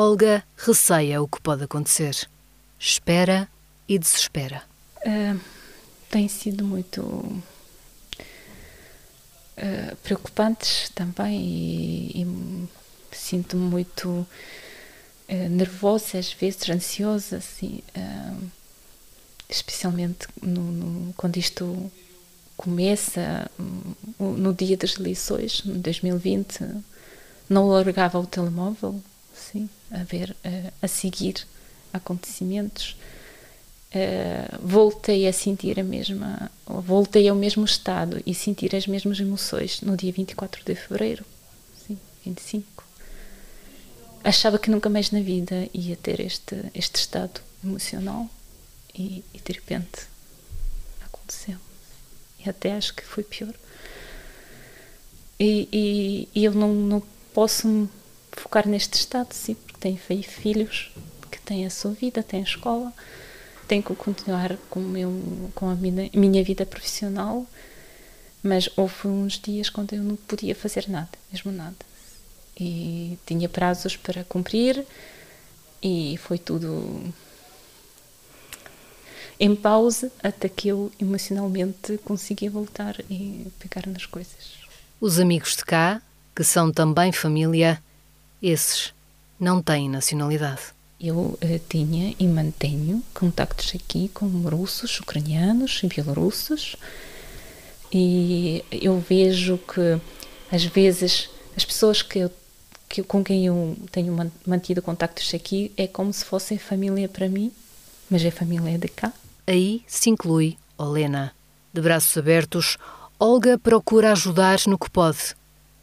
Olga 0.00 0.44
receia 0.56 1.20
o 1.20 1.26
que 1.26 1.40
pode 1.40 1.64
acontecer. 1.64 2.28
Espera 2.78 3.48
e 3.88 3.98
desespera. 3.98 4.62
Uh, 4.98 5.40
tem 6.08 6.28
sido 6.28 6.62
muito 6.64 7.02
uh, 7.02 7.42
preocupantes 10.04 10.88
também 10.90 11.40
e, 11.40 12.22
e 12.22 12.68
sinto-me 13.10 13.68
muito 13.68 14.08
uh, 14.08 15.48
nervosa, 15.50 16.20
às 16.20 16.32
vezes 16.32 16.70
ansiosa, 16.70 17.38
assim, 17.38 17.82
uh, 17.96 18.50
especialmente 19.48 20.28
no, 20.40 20.62
no, 20.62 21.12
quando 21.14 21.38
isto 21.38 21.90
começa, 22.56 23.50
no 24.16 24.54
dia 24.54 24.76
das 24.76 24.96
eleições, 24.96 25.64
em 25.66 25.80
2020, 25.80 26.84
não 27.48 27.66
largava 27.66 28.20
o 28.20 28.26
telemóvel, 28.26 29.02
assim, 29.38 29.68
a 29.90 30.02
ver, 30.02 30.30
uh, 30.44 30.72
a 30.82 30.88
seguir 30.88 31.46
acontecimentos. 31.92 32.96
voltei 34.60 35.26
a 35.26 35.32
sentir 35.32 35.80
a 35.80 35.82
mesma, 35.82 36.50
voltei 36.66 37.26
ao 37.26 37.34
mesmo 37.34 37.64
estado 37.64 38.22
e 38.26 38.34
sentir 38.34 38.76
as 38.76 38.86
mesmas 38.86 39.18
emoções 39.18 39.80
no 39.80 39.96
dia 39.96 40.12
24 40.12 40.62
de 40.62 40.74
fevereiro, 40.74 41.24
sim, 41.86 41.98
25 42.22 42.88
achava 44.28 44.58
que 44.58 44.70
nunca 44.70 44.88
mais 44.88 45.10
na 45.10 45.20
vida 45.20 45.68
ia 45.72 45.96
ter 45.96 46.20
este, 46.20 46.56
este 46.74 46.96
estado 46.96 47.40
emocional 47.64 48.28
e, 48.94 49.24
e 49.32 49.40
de 49.40 49.52
repente 49.52 50.06
aconteceu. 51.00 51.56
E 52.44 52.48
até 52.48 52.72
acho 52.72 52.94
que 52.94 53.02
foi 53.02 53.24
pior. 53.24 53.54
E, 55.38 55.68
e, 55.72 56.28
e 56.34 56.44
eu 56.44 56.52
não, 56.52 56.72
não 56.74 57.02
posso 57.32 57.88
focar 58.40 58.68
neste 58.68 58.94
estado, 58.94 59.32
sim, 59.32 59.54
porque 59.54 59.78
tenho 59.80 60.22
filhos 60.22 60.92
que 61.30 61.40
têm 61.40 61.66
a 61.66 61.70
sua 61.70 61.92
vida, 61.92 62.22
têm 62.22 62.40
a 62.40 62.44
escola, 62.44 62.92
tenho 63.66 63.82
que 63.82 63.94
continuar 63.94 64.56
com, 64.70 64.80
meu, 64.80 65.50
com 65.54 65.68
a 65.68 65.74
minha, 65.74 66.10
minha 66.14 66.44
vida 66.44 66.64
profissional, 66.64 67.46
mas 68.42 68.68
houve 68.76 69.08
uns 69.08 69.38
dias 69.38 69.68
quando 69.68 69.94
eu 69.94 70.02
não 70.02 70.16
podia 70.16 70.54
fazer 70.54 70.88
nada, 70.88 71.10
mesmo 71.32 71.52
nada 71.52 71.88
e 72.58 73.18
tinha 73.24 73.48
prazos 73.48 73.96
para 73.96 74.24
cumprir 74.24 74.84
e 75.82 76.18
foi 76.18 76.38
tudo 76.38 77.12
em 79.38 79.54
pausa 79.54 80.10
até 80.22 80.48
que 80.48 80.68
eu 80.68 80.90
emocionalmente 81.00 81.98
conseguia 81.98 82.50
voltar 82.50 82.96
e 83.08 83.46
pegar 83.60 83.86
nas 83.86 84.04
coisas. 84.04 84.58
Os 85.00 85.20
amigos 85.20 85.54
de 85.54 85.64
cá, 85.64 86.02
que 86.34 86.42
são 86.42 86.72
também 86.72 87.12
família, 87.12 87.80
esses 88.42 88.92
não 89.38 89.62
têm 89.62 89.88
nacionalidade. 89.88 90.62
Eu 91.00 91.16
uh, 91.16 91.38
tinha 91.68 92.14
e 92.18 92.26
mantenho 92.26 93.02
contactos 93.14 93.72
aqui 93.74 94.08
com 94.08 94.26
russos, 94.26 94.98
ucranianos 95.00 95.80
e 95.82 95.86
bielorrussos 95.86 96.76
e 97.92 98.64
eu 98.70 98.98
vejo 99.00 99.58
que 99.58 100.00
às 100.50 100.64
vezes 100.64 101.30
as 101.56 101.64
pessoas 101.64 102.02
que 102.02 102.18
eu 102.20 102.30
que, 102.88 103.02
com 103.02 103.22
quem 103.22 103.44
eu 103.44 103.76
tenho 103.92 104.16
mantido 104.46 104.80
contactos 104.80 105.34
aqui 105.34 105.70
é 105.76 105.86
como 105.86 106.10
se 106.10 106.24
fossem 106.24 106.56
família 106.56 107.06
para 107.06 107.28
mim, 107.28 107.52
mas 108.08 108.24
é 108.24 108.30
família 108.30 108.78
de 108.78 108.88
cá. 108.88 109.12
Aí 109.46 109.82
se 109.86 110.08
inclui 110.08 110.56
Olena. 110.78 111.34
De 111.70 111.82
braços 111.82 112.16
abertos, 112.16 112.78
Olga 113.18 113.58
procura 113.58 114.12
ajudar 114.12 114.58
no 114.66 114.78
que 114.78 114.88
pode, 114.88 115.36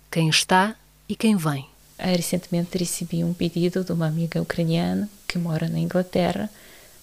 quem 0.09 0.29
está 0.29 0.75
e 1.07 1.15
quem 1.15 1.35
vem. 1.37 1.67
Ah, 1.97 2.07
recentemente 2.11 2.77
recebi 2.77 3.23
um 3.23 3.33
pedido 3.33 3.83
de 3.83 3.91
uma 3.91 4.07
amiga 4.07 4.41
ucraniana 4.41 5.09
que 5.27 5.37
mora 5.37 5.67
na 5.67 5.79
Inglaterra, 5.79 6.49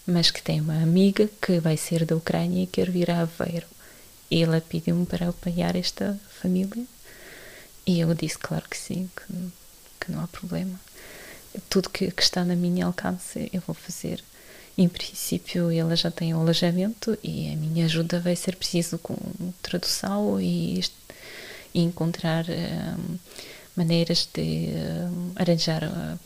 mas 0.06 0.30
que 0.30 0.42
tem 0.42 0.60
uma 0.60 0.82
amiga 0.82 1.28
que 1.40 1.60
vai 1.60 1.76
ser 1.76 2.04
da 2.04 2.16
Ucrânia 2.16 2.64
e 2.64 2.66
quer 2.66 2.90
vir 2.90 3.10
a 3.10 3.20
Aveiro. 3.20 3.66
E 4.30 4.42
ela 4.42 4.60
pediu-me 4.60 5.06
para 5.06 5.28
apoiar 5.28 5.76
esta 5.76 6.18
família. 6.40 6.84
E 7.86 8.00
eu 8.00 8.14
disse, 8.14 8.38
claro 8.38 8.68
que 8.68 8.76
sim, 8.76 9.10
que 9.16 9.52
que 10.04 10.10
não 10.12 10.22
há 10.22 10.26
problema. 10.26 10.78
Tudo 11.68 11.90
que, 11.90 12.10
que 12.10 12.22
está 12.22 12.44
na 12.44 12.56
minha 12.56 12.86
alcance 12.86 13.48
eu 13.52 13.62
vou 13.66 13.74
fazer. 13.74 14.22
Em 14.76 14.88
princípio, 14.88 15.70
ela 15.70 15.94
já 15.94 16.10
tem 16.10 16.34
o 16.34 16.40
alojamento 16.40 17.16
e 17.22 17.52
a 17.52 17.56
minha 17.56 17.84
ajuda 17.84 18.20
vai 18.20 18.34
ser 18.34 18.56
preciso 18.56 18.98
com 18.98 19.16
tradução 19.60 20.40
e, 20.40 20.80
e 21.74 21.80
encontrar 21.80 22.46
um, 22.48 23.18
maneiras 23.76 24.28
de 24.32 24.68
um, 24.70 25.32
arranjar 25.36 25.84
uh, 25.84 26.18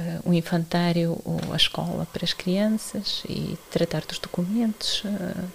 uh, 0.00 0.30
um 0.30 0.32
infantário 0.32 1.20
ou 1.24 1.40
a 1.52 1.56
escola 1.56 2.06
para 2.12 2.24
as 2.24 2.32
crianças 2.32 3.22
e 3.28 3.58
tratar 3.70 4.04
dos 4.06 4.18
documentos. 4.18 5.02
Uh, 5.04 5.50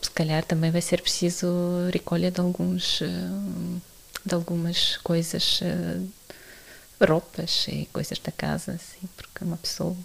se 0.00 0.10
calhar 0.10 0.44
também 0.44 0.70
vai 0.70 0.82
ser 0.82 1.00
preciso 1.00 1.46
recolha 1.92 2.30
de 2.30 2.40
alguns 2.40 3.00
de 4.24 4.34
algumas 4.34 4.96
coisas, 4.98 5.60
uh, 5.60 6.08
roupas 7.04 7.66
e 7.68 7.88
coisas 7.92 8.18
da 8.18 8.30
casa, 8.30 8.72
assim, 8.72 9.08
porque 9.16 9.44
uma 9.44 9.56
pessoa 9.56 9.96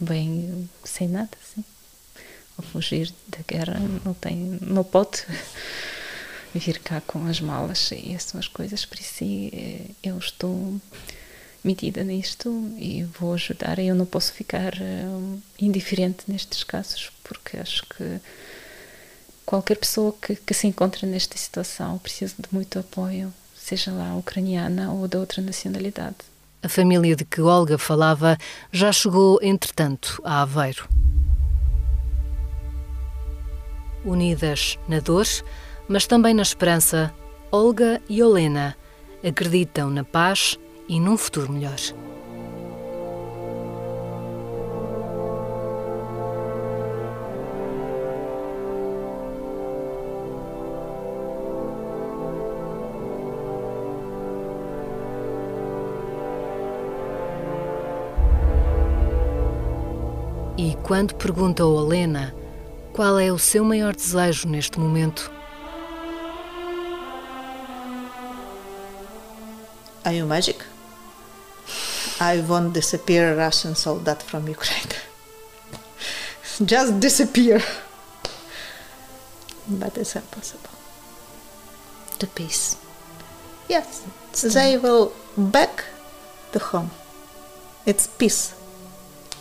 vem 0.00 0.68
sem 0.84 1.08
nada, 1.08 1.30
assim, 1.42 1.64
ao 2.56 2.64
fugir 2.64 3.12
da 3.28 3.38
guerra 3.46 3.78
não 4.04 4.14
tem, 4.14 4.58
não 4.60 4.82
pode 4.82 5.24
vir 6.54 6.78
cá 6.78 7.00
com 7.00 7.26
as 7.26 7.40
malas 7.40 7.90
e 7.92 8.12
essas 8.14 8.48
coisas, 8.48 8.84
por 8.84 8.98
isso 8.98 9.24
eh, 9.24 9.90
eu 10.02 10.18
estou 10.18 10.80
metida 11.62 12.02
nisto 12.02 12.48
e 12.78 13.02
vou 13.18 13.34
ajudar. 13.34 13.78
Eu 13.78 13.94
não 13.94 14.06
posso 14.06 14.32
ficar 14.32 14.74
uh, 14.74 15.42
indiferente 15.60 16.24
nestes 16.28 16.64
casos, 16.64 17.10
porque 17.24 17.56
acho 17.56 17.84
que 17.86 18.20
qualquer 19.44 19.76
pessoa 19.76 20.14
que, 20.20 20.36
que 20.36 20.54
se 20.54 20.66
encontra 20.66 21.06
nesta 21.06 21.36
situação 21.36 21.98
precisa 21.98 22.34
de 22.38 22.48
muito 22.52 22.78
apoio, 22.78 23.32
seja 23.56 23.92
lá 23.92 24.14
ucraniana 24.16 24.92
ou 24.92 25.08
de 25.08 25.16
outra 25.16 25.42
nacionalidade. 25.42 26.16
A 26.62 26.68
família 26.68 27.14
de 27.14 27.24
que 27.24 27.40
Olga 27.40 27.78
falava 27.78 28.36
já 28.72 28.90
chegou, 28.90 29.38
entretanto, 29.42 30.20
a 30.24 30.42
Aveiro. 30.42 30.88
Unidas 34.04 34.78
na 34.88 35.00
dor, 35.00 35.26
mas 35.88 36.06
também 36.06 36.34
na 36.34 36.42
esperança, 36.42 37.12
Olga 37.50 38.00
e 38.08 38.22
Olena 38.22 38.76
acreditam 39.26 39.88
na 39.88 40.04
paz 40.04 40.58
e 40.88 41.00
num 41.00 41.16
futuro 41.16 41.52
melhor. 41.52 41.78
E 60.56 60.76
quando 60.82 61.14
pergunta 61.14 61.62
a 61.62 61.66
Olena 61.66 62.34
qual 62.92 63.18
é 63.18 63.32
o 63.32 63.38
seu 63.38 63.64
maior 63.64 63.94
desejo 63.94 64.48
neste 64.48 64.78
momento, 64.78 65.37
Are 70.08 70.14
you 70.14 70.24
magic? 70.24 70.64
I 72.18 72.40
won't 72.40 72.72
disappear 72.72 73.36
Russian 73.36 73.74
soldat 73.74 74.22
from 74.22 74.48
Ukraine. 74.48 74.92
Just 76.64 76.98
disappear. 76.98 77.60
But 79.68 79.98
it's 79.98 80.16
impossible. 80.16 80.70
The 82.20 82.26
peace. 82.26 82.78
Yes, 83.68 84.02
they 84.54 84.78
will 84.78 85.12
back 85.36 85.84
to 86.52 86.58
home. 86.58 86.90
It's 87.84 88.06
peace. 88.06 88.54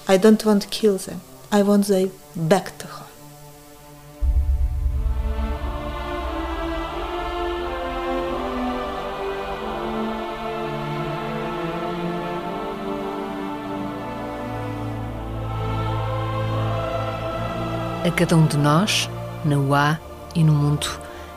I 0.05 0.17
don't 0.17 0.43
want 0.43 0.63
to 0.63 0.67
kill 0.67 0.97
them. 0.97 1.21
I 1.49 1.63
want 1.63 1.85
them 1.87 2.11
back 2.35 2.77
to 2.79 2.87
her. 2.87 3.06
A 18.07 18.11
cada 18.11 18.37
um 18.37 18.45
de 18.45 18.57
nós, 18.57 19.09
na 19.43 19.57
UA 19.57 19.99
e 20.33 20.41
no 20.41 20.53
mundo, 20.53 20.87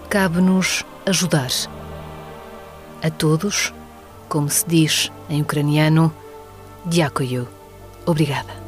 cabe-nos 0.09 0.85
ajudar. 1.05 1.50
A 3.03 3.11
todos, 3.11 3.75
como 4.29 4.49
se 4.49 4.65
diz 4.69 5.11
em 5.29 5.43
ucraniano, 5.43 6.15
Diakoyo. 6.87 7.49
Obrigada. 8.07 8.61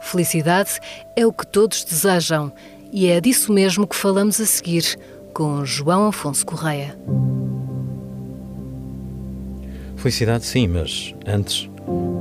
Felicidade 0.00 0.80
é 1.14 1.24
o 1.24 1.32
que 1.32 1.46
todos 1.46 1.84
desejam 1.84 2.52
e 2.92 3.08
é 3.08 3.20
disso 3.20 3.52
mesmo 3.52 3.86
que 3.86 3.96
falamos 3.96 4.40
a 4.40 4.46
seguir 4.46 4.98
com 5.32 5.64
João 5.64 6.06
Afonso 6.06 6.44
Correia. 6.44 6.98
Felicidade, 9.96 10.44
sim, 10.46 10.66
mas 10.66 11.14
antes, 11.26 11.68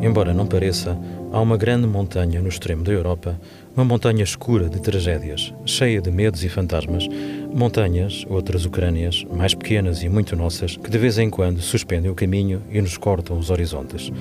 embora 0.01 0.33
não 0.33 0.45
pareça, 0.45 0.97
há 1.31 1.39
uma 1.39 1.57
grande 1.57 1.87
montanha 1.87 2.41
no 2.41 2.49
extremo 2.49 2.83
da 2.83 2.91
Europa, 2.91 3.39
uma 3.75 3.85
montanha 3.85 4.23
escura 4.23 4.67
de 4.67 4.81
tragédias, 4.81 5.53
cheia 5.65 6.01
de 6.01 6.11
medos 6.11 6.43
e 6.43 6.49
fantasmas, 6.49 7.07
montanhas, 7.53 8.25
outras 8.27 8.65
Ucrânias, 8.65 9.25
mais 9.31 9.53
pequenas 9.53 10.03
e 10.03 10.09
muito 10.09 10.35
nossas, 10.35 10.75
que 10.75 10.89
de 10.89 10.97
vez 10.97 11.17
em 11.17 11.29
quando 11.29 11.61
suspendem 11.61 12.11
o 12.11 12.15
caminho 12.15 12.61
e 12.69 12.81
nos 12.81 12.97
cortam 12.97 13.37
os 13.37 13.49
horizontes. 13.49 14.11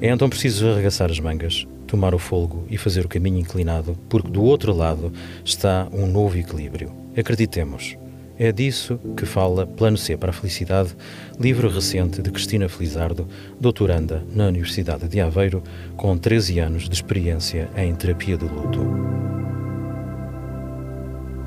É 0.00 0.10
então 0.10 0.28
preciso 0.28 0.68
arregaçar 0.68 1.10
as 1.10 1.18
mangas, 1.18 1.66
tomar 1.86 2.14
o 2.14 2.18
folgo 2.18 2.64
e 2.68 2.76
fazer 2.76 3.04
o 3.04 3.08
caminho 3.08 3.38
inclinado, 3.38 3.96
porque 4.08 4.30
do 4.30 4.42
outro 4.42 4.74
lado 4.74 5.12
está 5.44 5.88
um 5.92 6.06
novo 6.06 6.36
equilíbrio. 6.36 6.92
Acreditemos, 7.16 7.96
é 8.38 8.52
disso 8.52 8.98
que 9.16 9.24
fala 9.24 9.66
Plano 9.66 9.96
C 9.96 10.16
para 10.16 10.30
a 10.30 10.32
Felicidade, 10.32 10.94
livro 11.40 11.70
recente 11.70 12.20
de 12.20 12.30
Cristina 12.30 12.68
Felizardo, 12.68 13.26
doutoranda 13.58 14.22
na 14.30 14.46
Universidade 14.46 15.08
de 15.08 15.20
Aveiro, 15.20 15.62
com 15.96 16.18
13 16.18 16.58
anos 16.58 16.88
de 16.88 16.94
experiência 16.94 17.70
em 17.76 17.94
terapia 17.94 18.36
do 18.36 18.46
luto. 18.46 18.80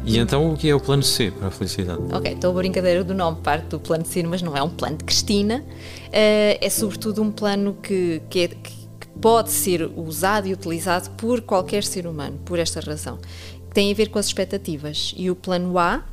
E 0.05 0.17
então 0.17 0.51
o 0.51 0.57
que 0.57 0.67
é 0.67 0.73
o 0.73 0.79
plano 0.79 1.03
C 1.03 1.29
para 1.29 1.49
a 1.49 1.51
felicidade? 1.51 2.01
Ok, 2.11 2.31
então 2.31 2.49
a 2.49 2.53
brincadeira 2.55 3.03
do 3.03 3.13
nome 3.13 3.37
parte 3.43 3.67
do 3.67 3.79
plano 3.79 4.03
C, 4.05 4.23
mas 4.23 4.41
não 4.41 4.57
é 4.57 4.63
um 4.63 4.69
plano 4.69 4.97
de 4.97 5.03
Cristina. 5.03 5.63
Uh, 6.07 6.57
é 6.59 6.69
sobretudo 6.69 7.21
um 7.21 7.31
plano 7.31 7.77
que, 7.83 8.19
que, 8.27 8.39
é, 8.39 8.47
que, 8.47 8.78
pode 9.21 9.51
ser 9.51 9.83
usado 9.95 10.47
e 10.47 10.53
utilizado 10.53 11.09
por 11.11 11.41
qualquer 11.41 11.83
ser 11.83 12.07
humano, 12.07 12.39
por 12.45 12.59
esta 12.59 12.79
razão. 12.79 13.19
Tem 13.73 13.91
a 13.91 13.95
ver 13.95 14.09
com 14.09 14.19
as 14.19 14.27
expectativas. 14.27 15.13
E 15.15 15.29
o 15.29 15.35
plano 15.35 15.77
A 15.77 16.03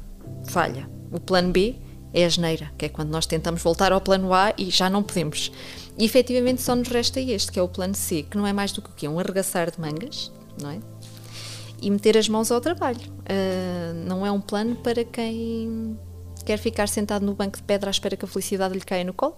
falha. 0.47 0.89
O 1.11 1.21
plano 1.21 1.53
B 1.53 1.77
é 2.13 2.25
a 2.25 2.29
geneira, 2.29 2.73
que 2.77 2.87
é 2.87 2.89
quando 2.89 3.11
nós 3.11 3.27
tentamos 3.27 3.63
voltar 3.63 3.93
ao 3.93 4.01
plano 4.01 4.33
A 4.33 4.53
e 4.57 4.71
já 4.71 4.91
não 4.91 5.03
podemos. 5.03 5.53
E 5.99 6.05
efetivamente 6.05 6.63
só 6.63 6.75
nos 6.75 6.89
resta 6.89 7.21
este, 7.21 7.53
que 7.53 7.59
é 7.59 7.63
o 7.63 7.69
plano 7.69 7.95
C, 7.95 8.23
que 8.23 8.37
não 8.37 8.47
é 8.47 8.53
mais 8.53 8.73
do 8.73 8.83
que 8.83 8.91
o 8.91 8.93
quê? 8.93 9.09
Um 9.09 9.19
arregaçar 9.19 9.71
de 9.71 9.81
mangas, 9.81 10.33
não 10.61 10.71
é? 10.71 10.79
E 11.81 11.91
meter 11.91 12.17
as 12.17 12.29
mãos 12.29 12.51
ao 12.51 12.61
trabalho. 12.61 13.01
Uh, 13.01 13.95
não 14.07 14.25
é 14.27 14.31
um 14.31 14.41
plano 14.41 14.77
para 14.77 15.05
quem 15.05 15.99
quer 16.45 16.59
ficar 16.59 16.89
sentado 16.89 17.25
no 17.25 17.35
banco 17.35 17.57
de 17.57 17.63
pedra 17.63 17.91
à 17.91 17.93
espera 17.93 18.17
que 18.17 18.25
a 18.25 18.29
felicidade 18.29 18.75
lhe 18.75 18.81
caia 18.81 19.05
no 19.05 19.13
colo. 19.13 19.37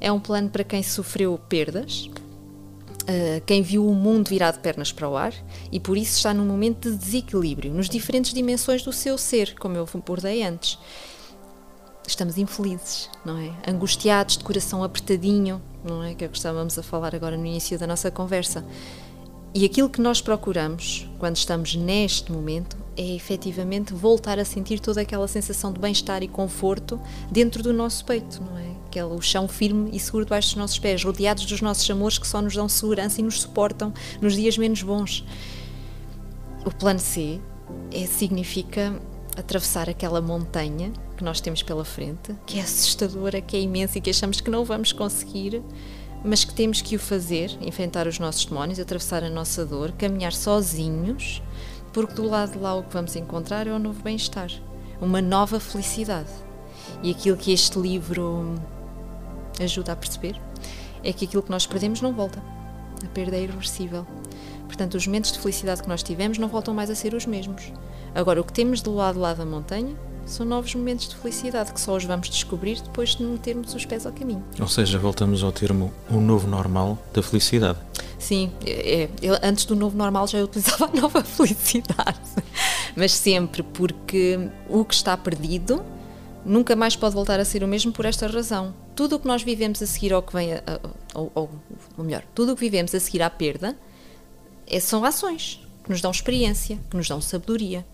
É 0.00 0.10
um 0.10 0.18
plano 0.18 0.48
para 0.50 0.64
quem 0.64 0.82
sofreu 0.82 1.38
perdas, 1.48 2.10
quem 3.46 3.62
viu 3.62 3.86
o 3.86 3.94
mundo 3.94 4.28
virar 4.28 4.52
de 4.52 4.58
pernas 4.58 4.92
para 4.92 5.08
o 5.08 5.16
ar 5.16 5.34
e 5.70 5.80
por 5.80 5.96
isso 5.96 6.16
está 6.16 6.32
num 6.32 6.44
momento 6.44 6.90
de 6.90 6.96
desequilíbrio 6.96 7.72
nos 7.72 7.88
diferentes 7.88 8.32
dimensões 8.32 8.82
do 8.82 8.92
seu 8.92 9.18
ser, 9.18 9.54
como 9.58 9.76
eu 9.76 9.88
abordei 9.92 10.42
antes. 10.42 10.78
Estamos 12.06 12.36
infelizes, 12.36 13.08
não 13.24 13.38
é? 13.38 13.52
Angustiados, 13.66 14.36
de 14.36 14.44
coração 14.44 14.82
apertadinho, 14.82 15.62
não 15.84 16.02
é? 16.02 16.14
Que 16.14 16.24
é 16.24 16.26
o 16.26 16.30
que 16.30 16.36
estávamos 16.36 16.78
a 16.78 16.82
falar 16.82 17.14
agora 17.14 17.36
no 17.36 17.46
início 17.46 17.78
da 17.78 17.86
nossa 17.86 18.10
conversa. 18.10 18.64
E 19.54 19.64
aquilo 19.64 19.88
que 19.88 20.00
nós 20.00 20.20
procuramos 20.20 21.08
quando 21.18 21.36
estamos 21.36 21.76
neste 21.76 22.32
momento 22.32 22.76
é 22.96 23.14
efetivamente 23.14 23.94
voltar 23.94 24.38
a 24.38 24.44
sentir 24.44 24.80
toda 24.80 25.00
aquela 25.00 25.28
sensação 25.28 25.72
de 25.72 25.78
bem-estar 25.78 26.22
e 26.22 26.28
conforto 26.28 27.00
dentro 27.30 27.62
do 27.62 27.72
nosso 27.72 28.04
peito, 28.04 28.42
não 28.42 28.58
é? 28.58 28.71
Aquele 28.92 29.06
o 29.06 29.22
chão 29.22 29.48
firme 29.48 29.88
e 29.90 29.98
seguro 29.98 30.26
debaixo 30.26 30.50
dos 30.50 30.56
nossos 30.56 30.78
pés, 30.78 31.02
rodeados 31.02 31.46
dos 31.46 31.62
nossos 31.62 31.88
amores 31.90 32.18
que 32.18 32.26
só 32.26 32.42
nos 32.42 32.54
dão 32.54 32.68
segurança 32.68 33.22
e 33.22 33.24
nos 33.24 33.40
suportam 33.40 33.90
nos 34.20 34.34
dias 34.34 34.58
menos 34.58 34.82
bons. 34.82 35.24
O 36.66 36.70
plano 36.70 37.00
C 37.00 37.40
é, 37.90 38.04
significa 38.04 38.94
atravessar 39.34 39.88
aquela 39.88 40.20
montanha 40.20 40.92
que 41.16 41.24
nós 41.24 41.40
temos 41.40 41.62
pela 41.62 41.86
frente, 41.86 42.36
que 42.44 42.58
é 42.58 42.62
assustadora, 42.62 43.40
que 43.40 43.56
é 43.56 43.60
imensa 43.62 43.96
e 43.96 44.00
que 44.02 44.10
achamos 44.10 44.42
que 44.42 44.50
não 44.50 44.62
vamos 44.62 44.92
conseguir, 44.92 45.62
mas 46.22 46.44
que 46.44 46.52
temos 46.52 46.82
que 46.82 46.94
o 46.94 46.98
fazer, 46.98 47.50
enfrentar 47.62 48.06
os 48.06 48.18
nossos 48.18 48.44
demónios, 48.44 48.78
atravessar 48.78 49.24
a 49.24 49.30
nossa 49.30 49.64
dor, 49.64 49.92
caminhar 49.92 50.34
sozinhos 50.34 51.42
porque 51.94 52.12
do 52.12 52.26
lado 52.26 52.52
de 52.52 52.58
lá 52.58 52.74
o 52.74 52.82
que 52.82 52.92
vamos 52.92 53.16
encontrar 53.16 53.66
é 53.66 53.72
um 53.72 53.78
novo 53.78 54.02
bem-estar, 54.02 54.50
uma 55.00 55.22
nova 55.22 55.58
felicidade. 55.58 56.30
E 57.02 57.10
aquilo 57.10 57.36
que 57.36 57.52
este 57.52 57.78
livro 57.78 58.54
ajuda 59.60 59.92
a 59.92 59.96
perceber 59.96 60.40
é 61.04 61.12
que 61.12 61.24
aquilo 61.24 61.42
que 61.42 61.50
nós 61.50 61.66
perdemos 61.66 62.00
não 62.00 62.12
volta. 62.12 62.42
A 63.04 63.08
perda 63.08 63.36
é 63.36 63.42
irreversível. 63.42 64.06
Portanto, 64.66 64.94
os 64.94 65.06
momentos 65.06 65.32
de 65.32 65.38
felicidade 65.38 65.82
que 65.82 65.88
nós 65.88 66.02
tivemos 66.02 66.38
não 66.38 66.48
voltam 66.48 66.72
mais 66.72 66.88
a 66.88 66.94
ser 66.94 67.14
os 67.14 67.26
mesmos. 67.26 67.72
Agora, 68.14 68.40
o 68.40 68.44
que 68.44 68.52
temos 68.52 68.80
do 68.80 68.94
lado 68.94 69.18
lá 69.18 69.34
da 69.34 69.44
montanha 69.44 69.94
são 70.24 70.46
novos 70.46 70.74
momentos 70.74 71.08
de 71.08 71.16
felicidade 71.16 71.72
que 71.72 71.80
só 71.80 71.96
os 71.96 72.04
vamos 72.04 72.30
descobrir 72.30 72.80
depois 72.80 73.16
de 73.16 73.24
metermos 73.24 73.74
os 73.74 73.84
pés 73.84 74.06
ao 74.06 74.12
caminho. 74.12 74.44
Ou 74.60 74.68
seja, 74.68 74.98
voltamos 74.98 75.42
ao 75.42 75.50
termo 75.50 75.92
o 76.08 76.20
novo 76.20 76.46
normal 76.46 76.96
da 77.12 77.22
felicidade. 77.22 77.78
Sim, 78.18 78.52
é, 78.64 79.08
eu, 79.20 79.36
antes 79.42 79.64
do 79.64 79.74
novo 79.74 79.96
normal 79.96 80.28
já 80.28 80.38
utilizava 80.42 80.86
a 80.86 81.00
nova 81.00 81.22
felicidade, 81.24 82.20
mas 82.94 83.12
sempre 83.12 83.64
porque 83.64 84.48
o 84.68 84.84
que 84.84 84.94
está 84.94 85.16
perdido 85.16 85.82
nunca 86.44 86.76
mais 86.76 86.94
pode 86.94 87.14
voltar 87.14 87.40
a 87.40 87.44
ser 87.44 87.64
o 87.64 87.68
mesmo 87.68 87.92
por 87.92 88.04
esta 88.04 88.28
razão. 88.28 88.72
Tudo 88.94 89.16
o 89.16 89.20
que 89.20 89.26
nós 89.26 89.42
vivemos 89.42 89.82
a 89.82 89.86
seguir 89.86 90.12
ao 90.12 90.22
que 90.22 90.32
vem, 90.32 90.52
a, 90.52 90.58
a, 90.58 91.18
ou, 91.18 91.32
ou, 91.34 91.50
ou 91.96 92.04
melhor, 92.04 92.24
tudo 92.34 92.52
o 92.52 92.54
que 92.54 92.60
vivemos 92.60 92.94
a 92.94 93.00
seguir 93.00 93.22
à 93.22 93.30
perda 93.30 93.76
é, 94.66 94.80
são 94.80 95.04
ações 95.04 95.60
que 95.82 95.90
nos 95.90 96.00
dão 96.00 96.10
experiência, 96.10 96.78
que 96.90 96.96
nos 96.96 97.08
dão 97.08 97.20
sabedoria. 97.20 97.86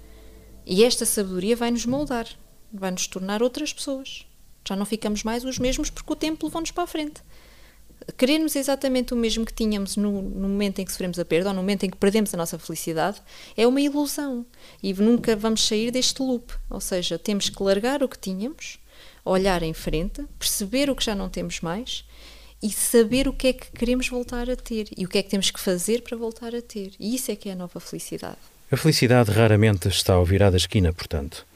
E 0.66 0.84
esta 0.84 1.06
sabedoria 1.06 1.56
vai 1.56 1.70
nos 1.70 1.86
moldar, 1.86 2.26
vai 2.72 2.90
nos 2.90 3.06
tornar 3.06 3.42
outras 3.42 3.72
pessoas. 3.72 4.26
Já 4.66 4.76
não 4.76 4.84
ficamos 4.84 5.24
mais 5.24 5.44
os 5.44 5.58
mesmos 5.58 5.88
porque 5.88 6.12
o 6.12 6.16
tempo 6.16 6.46
levou-nos 6.46 6.70
para 6.70 6.84
a 6.84 6.86
frente. 6.86 7.22
Queremos 8.16 8.54
exatamente 8.54 9.12
o 9.12 9.16
mesmo 9.16 9.44
que 9.44 9.52
tínhamos 9.52 9.96
no, 9.96 10.22
no, 10.22 10.48
momento 10.48 10.78
em 10.78 10.84
que 10.84 10.92
sofremos 10.92 11.18
a 11.18 11.24
perda 11.24 11.48
ou 11.48 11.54
no 11.54 11.62
momento 11.62 11.84
em 11.84 11.90
que 11.90 11.96
perdemos 11.96 12.32
a 12.32 12.36
nossa 12.36 12.58
felicidade 12.58 13.20
é 13.56 13.66
uma 13.66 13.80
ilusão 13.80 14.46
e 14.82 14.94
nunca 14.94 15.34
vamos 15.34 15.66
sair 15.66 15.90
deste 15.90 16.22
loop. 16.22 16.52
Ou 16.70 16.80
seja, 16.80 17.18
temos 17.18 17.48
que 17.48 17.62
largar 17.62 18.02
o 18.02 18.08
que 18.08 18.18
tínhamos, 18.18 18.78
olhar 19.28 19.62
em 19.62 19.72
frente, 19.72 20.24
perceber 20.38 20.90
o 20.90 20.96
que 20.96 21.04
já 21.04 21.14
não 21.14 21.28
temos 21.28 21.60
mais 21.60 22.04
e 22.62 22.70
saber 22.70 23.28
o 23.28 23.32
que 23.32 23.48
é 23.48 23.52
que 23.52 23.70
queremos 23.72 24.08
voltar 24.08 24.50
a 24.50 24.56
ter 24.56 24.88
e 24.96 25.04
o 25.04 25.08
que 25.08 25.18
é 25.18 25.22
que 25.22 25.30
temos 25.30 25.50
que 25.50 25.60
fazer 25.60 26.02
para 26.02 26.16
voltar 26.16 26.54
a 26.54 26.62
ter. 26.62 26.92
E 26.98 27.14
isso 27.14 27.30
é 27.30 27.36
que 27.36 27.48
é 27.48 27.52
a 27.52 27.56
nova 27.56 27.78
felicidade. 27.78 28.38
A 28.70 28.76
felicidade 28.76 29.30
raramente 29.30 29.88
está 29.88 30.14
ao 30.14 30.24
virar 30.24 30.50
da 30.50 30.56
esquina, 30.56 30.92
portanto. 30.92 31.46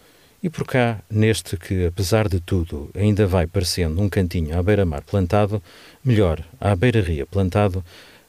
E 0.42 0.50
por 0.50 0.66
cá, 0.66 1.00
neste 1.10 1.56
que, 1.56 1.86
apesar 1.86 2.28
de 2.28 2.40
tudo, 2.40 2.90
ainda 2.94 3.26
vai 3.26 3.46
parecendo 3.46 4.00
um 4.00 4.08
cantinho 4.08 4.58
à 4.58 4.62
beira-mar 4.62 5.02
plantado, 5.02 5.62
melhor, 6.04 6.42
à 6.60 6.74
beira-ria 6.74 7.24
plantado, 7.26 7.84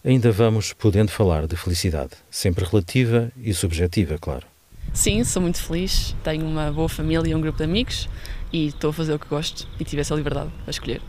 ainda 0.05 0.31
vamos 0.31 0.73
podendo 0.73 1.11
falar 1.11 1.47
de 1.47 1.55
felicidade, 1.55 2.11
sempre 2.29 2.65
relativa 2.65 3.31
e 3.41 3.53
subjetiva, 3.53 4.17
claro. 4.19 4.45
Sim, 4.93 5.23
sou 5.23 5.41
muito 5.41 5.63
feliz, 5.63 6.15
tenho 6.23 6.45
uma 6.45 6.71
boa 6.71 6.89
família 6.89 7.31
e 7.31 7.35
um 7.35 7.41
grupo 7.41 7.57
de 7.57 7.63
amigos 7.63 8.07
e 8.53 8.67
estou 8.67 8.91
a 8.91 8.93
fazer 8.93 9.13
o 9.13 9.19
que 9.19 9.27
gosto 9.27 9.67
e 9.79 9.83
tive 9.83 10.01
essa 10.01 10.15
liberdade 10.15 10.51
a 10.65 10.69
escolher. 10.69 11.01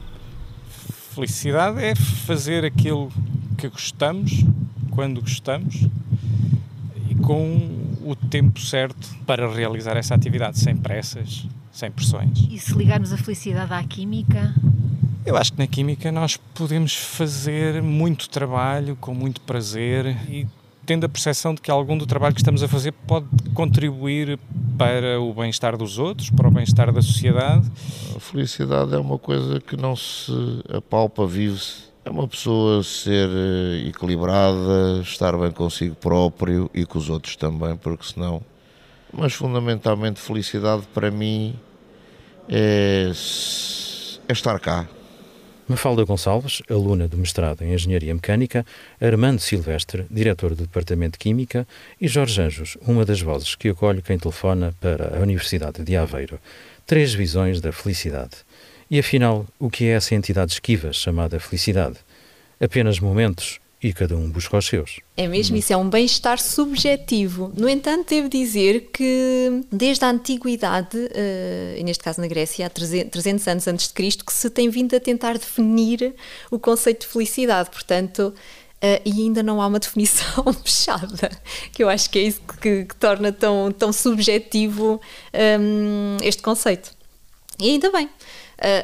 Felicidade 1.14 1.84
é 1.84 1.94
fazer 1.94 2.64
aquilo 2.64 3.12
que 3.56 3.68
gostamos, 3.68 4.44
quando 4.90 5.20
gostamos 5.20 5.86
com 7.24 7.96
o 8.02 8.14
tempo 8.14 8.60
certo 8.60 9.16
para 9.26 9.50
realizar 9.50 9.96
essa 9.96 10.14
atividade, 10.14 10.58
sem 10.58 10.76
pressas, 10.76 11.46
sem 11.72 11.90
pressões. 11.90 12.46
E 12.50 12.58
se 12.58 12.74
ligarmos 12.74 13.12
a 13.12 13.16
felicidade 13.16 13.72
à 13.72 13.82
química? 13.82 14.54
Eu 15.24 15.36
acho 15.36 15.52
que 15.54 15.58
na 15.58 15.66
química 15.66 16.12
nós 16.12 16.36
podemos 16.36 16.94
fazer 16.94 17.82
muito 17.82 18.28
trabalho 18.28 18.94
com 18.96 19.14
muito 19.14 19.40
prazer 19.40 20.06
e 20.28 20.46
tendo 20.84 21.06
a 21.06 21.08
percepção 21.08 21.54
de 21.54 21.62
que 21.62 21.70
algum 21.70 21.96
do 21.96 22.04
trabalho 22.04 22.34
que 22.34 22.40
estamos 22.42 22.62
a 22.62 22.68
fazer 22.68 22.92
pode 22.92 23.26
contribuir 23.54 24.38
para 24.76 25.20
o 25.20 25.32
bem-estar 25.32 25.76
dos 25.76 25.98
outros, 25.98 26.30
para 26.30 26.48
o 26.48 26.50
bem-estar 26.50 26.92
da 26.92 27.02
sociedade. 27.02 27.70
A 28.16 28.20
felicidade 28.20 28.94
é 28.94 28.98
uma 28.98 29.18
coisa 29.18 29.60
que 29.60 29.76
não 29.76 29.94
se 29.94 30.32
apalpa, 30.68 31.26
vive-se 31.26 31.94
é 32.04 32.10
uma 32.10 32.28
pessoa 32.28 32.82
ser 32.82 33.30
eh, 33.30 33.88
equilibrada, 33.88 35.00
estar 35.02 35.34
bem 35.38 35.50
consigo 35.50 35.94
próprio 35.94 36.70
e 36.74 36.84
com 36.84 36.98
os 36.98 37.08
outros 37.08 37.34
também, 37.34 37.76
porque 37.76 38.04
senão. 38.04 38.42
Mas 39.10 39.32
fundamentalmente, 39.32 40.20
felicidade 40.20 40.82
para 40.92 41.10
mim 41.10 41.54
é, 42.46 43.10
é 44.28 44.32
estar 44.32 44.60
cá. 44.60 44.86
Mafalda 45.66 46.04
Gonçalves, 46.04 46.60
aluna 46.68 47.08
do 47.08 47.16
mestrado 47.16 47.62
em 47.62 47.72
Engenharia 47.72 48.12
Mecânica, 48.12 48.66
Armando 49.00 49.40
Silvestre, 49.40 50.04
diretor 50.10 50.54
do 50.54 50.64
Departamento 50.64 51.12
de 51.12 51.18
Química, 51.20 51.66
e 51.98 52.06
Jorge 52.06 52.42
Anjos, 52.42 52.76
uma 52.86 53.02
das 53.02 53.22
vozes 53.22 53.54
que 53.54 53.70
acolhe 53.70 54.02
quem 54.02 54.18
telefona 54.18 54.74
para 54.78 55.16
a 55.16 55.20
Universidade 55.20 55.82
de 55.82 55.96
Aveiro. 55.96 56.38
Três 56.86 57.14
visões 57.14 57.62
da 57.62 57.72
felicidade. 57.72 58.36
E 58.90 58.98
afinal, 58.98 59.46
o 59.58 59.70
que 59.70 59.86
é 59.86 59.92
essa 59.92 60.14
entidade 60.14 60.52
esquiva 60.52 60.92
chamada 60.92 61.40
felicidade? 61.40 61.96
Apenas 62.60 63.00
momentos 63.00 63.58
e 63.84 63.92
cada 63.92 64.16
um 64.16 64.30
busca 64.30 64.56
os 64.56 64.64
seus. 64.64 64.98
É 65.14 65.28
mesmo, 65.28 65.58
isso 65.58 65.70
é 65.70 65.76
um 65.76 65.90
bem-estar 65.90 66.40
subjetivo. 66.40 67.52
No 67.54 67.68
entanto, 67.68 68.08
devo 68.08 68.30
dizer 68.30 68.88
que 68.90 69.62
desde 69.70 70.02
a 70.06 70.08
antiguidade, 70.08 70.96
uh, 70.96 71.76
e 71.76 71.84
neste 71.84 72.02
caso 72.02 72.18
na 72.18 72.26
Grécia, 72.26 72.66
há 72.66 72.70
300 72.70 73.46
anos 73.46 73.68
antes 73.68 73.88
de 73.88 73.92
Cristo, 73.92 74.24
que 74.24 74.32
se 74.32 74.48
tem 74.48 74.70
vindo 74.70 74.96
a 74.96 75.00
tentar 75.00 75.34
definir 75.34 76.14
o 76.50 76.58
conceito 76.58 77.02
de 77.02 77.08
felicidade. 77.08 77.70
Portanto, 77.70 78.32
Uh, 78.82 79.00
e 79.02 79.22
ainda 79.22 79.42
não 79.42 79.62
há 79.62 79.66
uma 79.66 79.78
definição 79.80 80.44
fechada, 80.62 81.30
que 81.72 81.82
eu 81.82 81.88
acho 81.88 82.10
que 82.10 82.18
é 82.18 82.22
isso 82.22 82.42
que, 82.60 82.84
que 82.84 82.94
torna 82.96 83.32
tão, 83.32 83.72
tão 83.72 83.90
subjetivo 83.90 85.00
um, 85.32 86.18
este 86.22 86.42
conceito. 86.42 86.90
E 87.58 87.70
ainda 87.70 87.90
bem, 87.90 88.10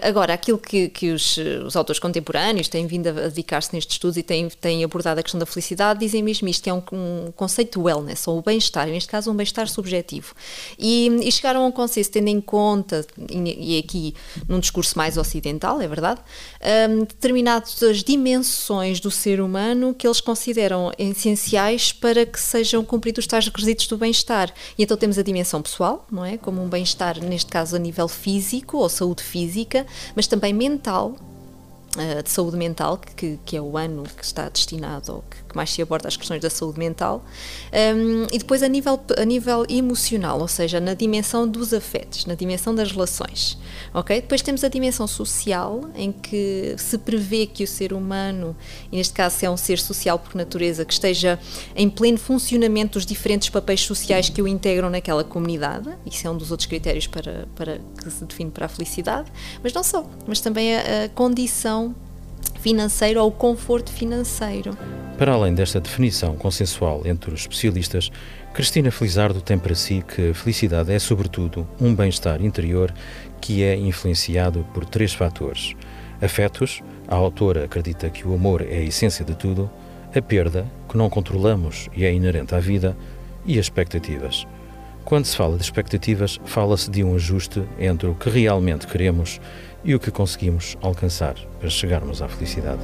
agora, 0.02 0.34
aquilo 0.34 0.58
que, 0.58 0.88
que 0.88 1.10
os, 1.10 1.36
os, 1.64 1.76
autores 1.76 1.98
contemporâneos 1.98 2.68
têm 2.68 2.86
vindo 2.86 3.08
a 3.08 3.12
dedicar-se 3.12 3.72
nestes 3.72 3.94
estudos 3.94 4.16
e 4.16 4.22
têm, 4.22 4.48
têm, 4.48 4.84
abordado 4.84 5.20
a 5.20 5.22
questão 5.22 5.38
da 5.38 5.46
felicidade, 5.46 6.00
dizem 6.00 6.22
mesmo 6.22 6.48
isto, 6.48 6.62
que 6.62 6.70
é 6.70 6.74
um, 6.74 6.82
um 6.92 7.32
conceito 7.32 7.78
de 7.78 7.84
wellness, 7.84 8.26
ou 8.28 8.38
o 8.38 8.42
bem-estar, 8.42 8.86
neste 8.88 9.08
caso 9.08 9.30
um 9.30 9.34
bem-estar 9.34 9.68
subjetivo. 9.68 10.34
E, 10.78 11.08
e, 11.22 11.32
chegaram 11.32 11.62
a 11.64 11.66
um 11.66 11.72
conceito, 11.72 12.10
tendo 12.10 12.28
em 12.28 12.40
conta, 12.40 13.06
e, 13.30 13.76
e 13.76 13.78
aqui 13.78 14.14
num 14.48 14.60
discurso 14.60 14.98
mais 14.98 15.16
ocidental, 15.16 15.80
é 15.80 15.88
verdade, 15.88 16.20
um, 16.90 17.00
determinadas 17.00 18.02
dimensões 18.04 19.00
do 19.00 19.10
ser 19.10 19.40
humano 19.40 19.94
que 19.94 20.06
eles 20.06 20.20
consideram 20.20 20.92
essenciais 20.98 21.92
para 21.92 22.26
que 22.26 22.38
sejam 22.38 22.84
cumpridos 22.84 23.24
os 23.24 23.26
tais 23.26 23.46
requisitos 23.46 23.86
do 23.86 23.96
bem-estar. 23.96 24.52
E 24.76 24.82
então 24.82 24.96
temos 24.96 25.18
a 25.18 25.22
dimensão 25.22 25.62
pessoal, 25.62 26.06
não 26.10 26.24
é? 26.24 26.36
Como 26.36 26.62
um 26.62 26.68
bem-estar, 26.68 27.22
neste 27.22 27.50
caso 27.50 27.76
a 27.76 27.78
nível 27.78 28.08
físico 28.08 28.78
ou 28.78 28.88
saúde 28.88 29.22
física 29.22 29.69
física, 29.70 29.86
mas 30.14 30.26
também 30.26 30.52
mental, 30.52 31.14
uh, 31.96 32.22
de 32.22 32.30
saúde 32.30 32.56
mental, 32.56 32.98
que, 32.98 33.38
que 33.44 33.56
é 33.56 33.62
o 33.62 33.76
ano 33.78 34.02
que 34.02 34.24
está 34.24 34.48
destinado, 34.48 35.14
ou 35.14 35.22
que, 35.22 35.49
que 35.50 35.56
mais 35.56 35.70
se 35.70 35.82
aborda 35.82 36.08
as 36.08 36.16
questões 36.16 36.40
da 36.40 36.48
saúde 36.48 36.78
mental, 36.78 37.24
um, 37.72 38.26
e 38.32 38.38
depois 38.38 38.62
a 38.62 38.68
nível, 38.68 38.98
a 39.16 39.24
nível 39.24 39.66
emocional, 39.68 40.40
ou 40.40 40.48
seja, 40.48 40.80
na 40.80 40.94
dimensão 40.94 41.46
dos 41.46 41.74
afetos, 41.74 42.24
na 42.24 42.34
dimensão 42.34 42.74
das 42.74 42.92
relações. 42.92 43.58
ok? 43.92 44.20
Depois 44.20 44.42
temos 44.42 44.64
a 44.64 44.68
dimensão 44.68 45.06
social, 45.06 45.82
em 45.94 46.12
que 46.12 46.74
se 46.78 46.96
prevê 46.98 47.46
que 47.46 47.64
o 47.64 47.66
ser 47.66 47.92
humano, 47.92 48.56
e 48.90 48.96
neste 48.96 49.12
caso 49.12 49.36
se 49.36 49.46
é 49.46 49.50
um 49.50 49.56
ser 49.56 49.78
social 49.78 50.18
por 50.18 50.34
natureza, 50.34 50.84
que 50.84 50.92
esteja 50.92 51.38
em 51.74 51.90
pleno 51.90 52.18
funcionamento 52.18 52.92
dos 52.92 53.04
diferentes 53.04 53.48
papéis 53.48 53.80
sociais 53.80 54.28
que 54.28 54.40
o 54.40 54.48
integram 54.48 54.88
naquela 54.88 55.24
comunidade, 55.24 55.90
isso 56.06 56.26
é 56.26 56.30
um 56.30 56.36
dos 56.36 56.50
outros 56.50 56.66
critérios 56.66 57.06
para, 57.06 57.48
para 57.54 57.80
que 58.02 58.10
se 58.10 58.24
define 58.24 58.50
para 58.50 58.66
a 58.66 58.68
felicidade, 58.68 59.30
mas 59.62 59.72
não 59.72 59.82
só, 59.82 60.04
mas 60.26 60.40
também 60.40 60.76
a, 60.76 61.04
a 61.04 61.08
condição 61.08 61.94
financeira 62.60 63.22
ou 63.22 63.32
conforto 63.32 63.90
financeiro. 63.90 64.76
Para 65.16 65.32
além 65.32 65.54
desta 65.54 65.80
definição 65.80 66.36
consensual 66.36 67.02
entre 67.04 67.32
os 67.32 67.40
especialistas, 67.40 68.10
Cristina 68.52 68.90
Felizardo 68.90 69.40
tem 69.40 69.58
para 69.58 69.74
si 69.74 70.04
que 70.06 70.34
felicidade 70.34 70.92
é, 70.92 70.98
sobretudo, 70.98 71.66
um 71.80 71.94
bem-estar 71.94 72.42
interior 72.42 72.92
que 73.40 73.62
é 73.62 73.76
influenciado 73.76 74.66
por 74.74 74.84
três 74.84 75.14
fatores: 75.14 75.74
afetos, 76.20 76.82
a 77.08 77.14
autora 77.14 77.64
acredita 77.64 78.10
que 78.10 78.26
o 78.26 78.34
amor 78.34 78.62
é 78.62 78.78
a 78.78 78.82
essência 78.82 79.24
de 79.24 79.34
tudo, 79.34 79.70
a 80.14 80.20
perda, 80.20 80.66
que 80.88 80.96
não 80.96 81.08
controlamos 81.08 81.88
e 81.96 82.04
é 82.04 82.12
inerente 82.12 82.54
à 82.54 82.60
vida, 82.60 82.96
e 83.46 83.58
as 83.58 83.66
expectativas. 83.66 84.46
Quando 85.04 85.24
se 85.24 85.36
fala 85.36 85.56
de 85.56 85.62
expectativas, 85.62 86.38
fala-se 86.44 86.90
de 86.90 87.02
um 87.02 87.14
ajuste 87.14 87.62
entre 87.78 88.08
o 88.08 88.14
que 88.14 88.28
realmente 88.28 88.86
queremos 88.86 89.40
e 89.84 89.94
o 89.94 90.00
que 90.00 90.10
conseguimos 90.10 90.76
alcançar 90.82 91.34
para 91.58 91.70
chegarmos 91.70 92.22
à 92.22 92.28
felicidade. 92.28 92.82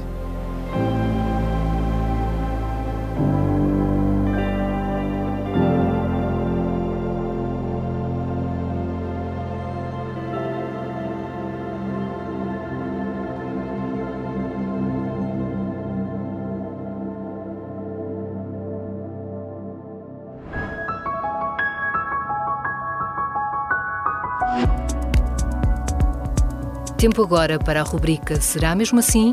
Tempo 26.98 27.22
agora 27.22 27.58
para 27.58 27.80
a 27.80 27.84
rubrica 27.84 28.40
Será 28.40 28.74
Mesmo 28.74 28.98
Assim? 28.98 29.30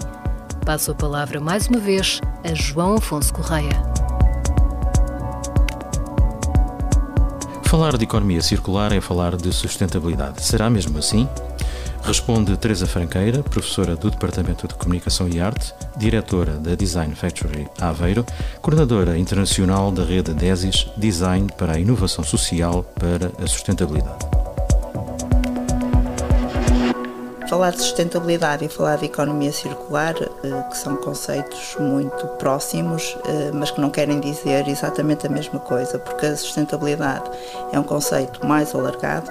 Passo 0.66 0.92
a 0.92 0.96
palavra 0.96 1.40
mais 1.40 1.66
uma 1.68 1.80
vez 1.80 2.20
a 2.44 2.54
João 2.54 2.96
Afonso 2.96 3.34
Correia. 3.34 3.72
Falar 7.64 7.96
de 7.96 8.04
economia 8.04 8.42
circular 8.42 8.92
é 8.92 9.00
falar 9.00 9.38
de 9.38 9.54
sustentabilidade. 9.54 10.44
Será 10.44 10.70
mesmo 10.70 10.98
assim? 11.00 11.28
Responde 12.04 12.58
Teresa 12.58 12.86
Franqueira, 12.86 13.42
professora 13.42 13.96
do 13.96 14.12
Departamento 14.12 14.68
de 14.68 14.74
Comunicação 14.74 15.30
e 15.30 15.40
Arte, 15.40 15.74
diretora 15.96 16.58
da 16.58 16.76
Design 16.76 17.16
Factory 17.16 17.66
Aveiro, 17.80 18.26
coordenadora 18.62 19.18
internacional 19.18 19.90
da 19.90 20.04
rede 20.04 20.34
DESIS 20.34 20.90
Design 20.98 21.48
para 21.58 21.76
a 21.76 21.80
Inovação 21.80 22.26
Social 22.26 22.84
para 23.00 23.32
a 23.42 23.48
Sustentabilidade. 23.48 24.33
Falar 27.54 27.70
de 27.70 27.84
sustentabilidade 27.84 28.66
e 28.66 28.68
falar 28.68 28.96
de 28.96 29.06
economia 29.06 29.52
circular, 29.52 30.16
eh, 30.20 30.64
que 30.72 30.76
são 30.76 30.96
conceitos 30.96 31.76
muito 31.80 32.26
próximos, 32.40 33.16
eh, 33.28 33.52
mas 33.54 33.70
que 33.70 33.80
não 33.80 33.92
querem 33.92 34.20
dizer 34.20 34.68
exatamente 34.68 35.28
a 35.28 35.30
mesma 35.30 35.60
coisa, 35.60 36.00
porque 36.00 36.26
a 36.26 36.36
sustentabilidade 36.36 37.30
é 37.72 37.80
um 37.80 37.84
conceito 37.84 38.44
mais 38.44 38.74
alargado 38.74 39.30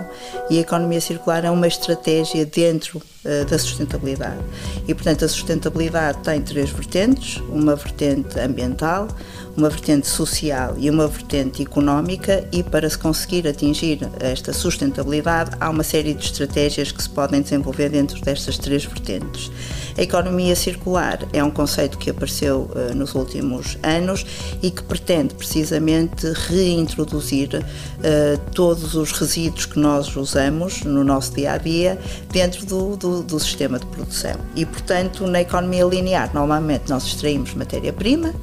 e 0.48 0.58
a 0.58 0.60
economia 0.60 1.00
circular 1.00 1.44
é 1.44 1.50
uma 1.50 1.66
estratégia 1.66 2.46
dentro 2.46 3.02
da 3.48 3.58
sustentabilidade. 3.58 4.40
E, 4.86 4.94
portanto, 4.94 5.24
a 5.24 5.28
sustentabilidade 5.28 6.18
tem 6.18 6.40
três 6.40 6.70
vertentes: 6.70 7.36
uma 7.48 7.76
vertente 7.76 8.38
ambiental, 8.40 9.08
uma 9.56 9.68
vertente 9.68 10.08
social 10.08 10.74
e 10.76 10.90
uma 10.90 11.06
vertente 11.06 11.62
económica, 11.62 12.46
e 12.50 12.62
para 12.62 12.88
se 12.88 12.98
conseguir 12.98 13.46
atingir 13.46 14.00
esta 14.20 14.52
sustentabilidade, 14.52 15.52
há 15.60 15.70
uma 15.70 15.82
série 15.82 16.14
de 16.14 16.24
estratégias 16.24 16.90
que 16.90 17.02
se 17.02 17.10
podem 17.10 17.42
desenvolver 17.42 17.90
dentro 17.90 18.20
destas 18.20 18.58
três 18.58 18.84
vertentes. 18.84 19.50
A 19.96 20.02
economia 20.02 20.56
circular 20.56 21.18
é 21.32 21.44
um 21.44 21.50
conceito 21.50 21.98
que 21.98 22.10
apareceu 22.10 22.70
uh, 22.74 22.94
nos 22.94 23.14
últimos 23.14 23.76
anos 23.82 24.24
e 24.62 24.70
que 24.70 24.82
pretende 24.82 25.34
precisamente 25.34 26.26
reintroduzir 26.48 27.50
uh, 27.56 28.50
todos 28.52 28.94
os 28.94 29.12
resíduos 29.12 29.66
que 29.66 29.78
nós 29.78 30.14
usamos 30.16 30.82
no 30.82 31.04
nosso 31.04 31.34
dia 31.34 31.52
a 31.52 31.58
dia 31.58 31.98
dentro 32.30 32.64
do, 32.64 32.96
do, 32.96 33.22
do 33.22 33.38
sistema 33.38 33.78
de 33.78 33.86
produção. 33.86 34.36
E, 34.56 34.64
portanto, 34.64 35.26
na 35.26 35.42
economia 35.42 35.84
linear, 35.84 36.30
normalmente 36.32 36.88
nós 36.88 37.04
extraímos 37.04 37.54
matéria-prima, 37.54 38.34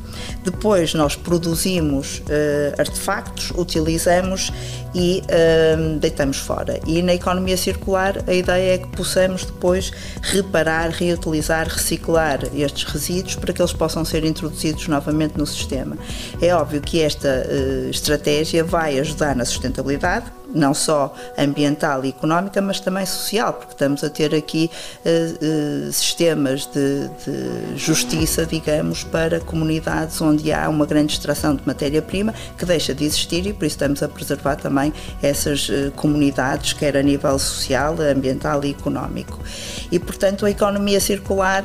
depois 0.43 0.93
nós 0.93 1.15
produzimos 1.15 2.19
uh, 2.19 2.79
artefactos, 2.79 3.51
utilizamos 3.55 4.51
e 4.93 5.21
uh, 5.23 5.99
deitamos 5.99 6.37
fora. 6.37 6.79
E 6.85 7.01
na 7.01 7.13
economia 7.13 7.57
circular 7.57 8.23
a 8.27 8.33
ideia 8.33 8.75
é 8.75 8.77
que 8.77 8.87
possamos 8.87 9.45
depois 9.45 9.91
reparar, 10.21 10.89
reutilizar, 10.89 11.67
reciclar 11.67 12.39
estes 12.55 12.83
resíduos 12.83 13.35
para 13.35 13.53
que 13.53 13.61
eles 13.61 13.73
possam 13.73 14.03
ser 14.03 14.23
introduzidos 14.23 14.87
novamente 14.87 15.37
no 15.37 15.45
sistema. 15.45 15.97
É 16.41 16.53
óbvio 16.53 16.81
que 16.81 17.01
esta 17.01 17.45
uh, 17.47 17.89
estratégia 17.89 18.63
vai 18.63 18.99
ajudar 18.99 19.35
na 19.35 19.45
sustentabilidade, 19.45 20.38
não 20.53 20.73
só 20.73 21.13
ambiental 21.37 22.03
e 22.05 22.09
económica, 22.09 22.61
mas 22.61 22.79
também 22.79 23.05
social, 23.05 23.53
porque 23.53 23.73
estamos 23.73 24.03
a 24.03 24.09
ter 24.09 24.33
aqui 24.33 24.69
uh, 25.05 25.87
uh, 25.87 25.93
sistemas 25.93 26.65
de, 26.65 27.07
de, 27.25 27.77
justiça, 27.77 28.45
digamos, 28.45 29.03
para 29.03 29.39
comunidades 29.39 30.21
onde 30.21 30.51
há 30.51 30.67
uma 30.69 30.85
grande 30.85 31.13
extração 31.13 31.55
de 31.55 31.61
matéria-prima 31.65 32.33
que 32.57 32.65
deixa 32.65 32.93
de 32.93 33.05
existir 33.05 33.45
e 33.45 33.53
por 33.53 33.65
isso 33.65 33.75
estamos 33.75 34.01
a 34.03 34.07
preservar 34.07 34.55
também 34.55 34.93
essas 35.21 35.69
uh, 35.69 35.91
comunidades, 35.95 36.73
quer 36.73 36.97
a 36.97 37.01
nível 37.03 37.37
social, 37.37 37.95
ambiental 37.99 38.63
e 38.63 38.71
económico. 38.71 39.39
E, 39.91 39.99
portanto, 39.99 40.45
a 40.45 40.51
economia 40.51 40.99
circular 40.99 41.63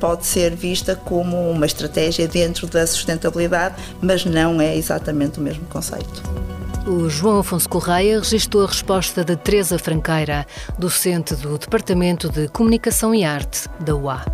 pode 0.00 0.26
ser 0.26 0.54
vista 0.54 0.96
como 0.96 1.50
uma 1.50 1.66
estratégia 1.66 2.26
dentro 2.26 2.66
da 2.66 2.86
sustentabilidade, 2.86 3.76
mas 4.00 4.24
não 4.24 4.60
é 4.60 4.76
exatamente 4.76 5.38
o 5.38 5.42
mesmo 5.42 5.64
conceito. 5.66 6.57
O 6.88 7.08
João 7.10 7.40
Afonso 7.40 7.68
Correia 7.68 8.18
registrou 8.18 8.64
a 8.64 8.66
resposta 8.66 9.22
de 9.22 9.36
Teresa 9.36 9.78
Franqueira, 9.78 10.46
docente 10.78 11.36
do 11.36 11.58
Departamento 11.58 12.30
de 12.30 12.48
Comunicação 12.48 13.14
e 13.14 13.22
Arte 13.24 13.68
da 13.80 13.94
UA. 13.94 14.24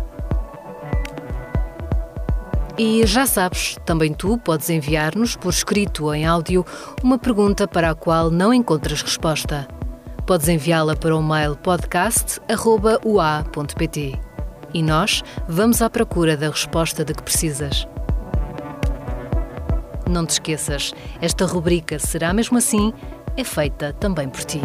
E 2.77 3.05
já 3.05 3.25
sabes, 3.25 3.77
também 3.85 4.13
tu 4.13 4.37
podes 4.37 4.69
enviar-nos 4.69 5.35
por 5.35 5.49
escrito 5.49 6.05
ou 6.05 6.15
em 6.15 6.25
áudio 6.25 6.65
uma 7.03 7.19
pergunta 7.19 7.67
para 7.67 7.89
a 7.89 7.95
qual 7.95 8.31
não 8.31 8.53
encontras 8.53 9.01
resposta. 9.01 9.67
Podes 10.25 10.47
enviá-la 10.47 10.95
para 10.95 11.13
o 11.15 11.21
mail 11.21 11.57
podcast.ua.pt 11.57 14.19
e 14.73 14.81
nós 14.81 15.21
vamos 15.47 15.81
à 15.81 15.89
procura 15.89 16.37
da 16.37 16.49
resposta 16.49 17.03
de 17.03 17.13
que 17.13 17.23
precisas. 17.23 17.85
Não 20.09 20.25
te 20.25 20.31
esqueças, 20.31 20.93
esta 21.21 21.45
rubrica 21.45 21.97
Será 21.99 22.33
Mesmo 22.33 22.57
Assim 22.57 22.93
é 23.35 23.43
feita 23.43 23.91
também 23.93 24.29
por 24.29 24.43
ti. 24.43 24.61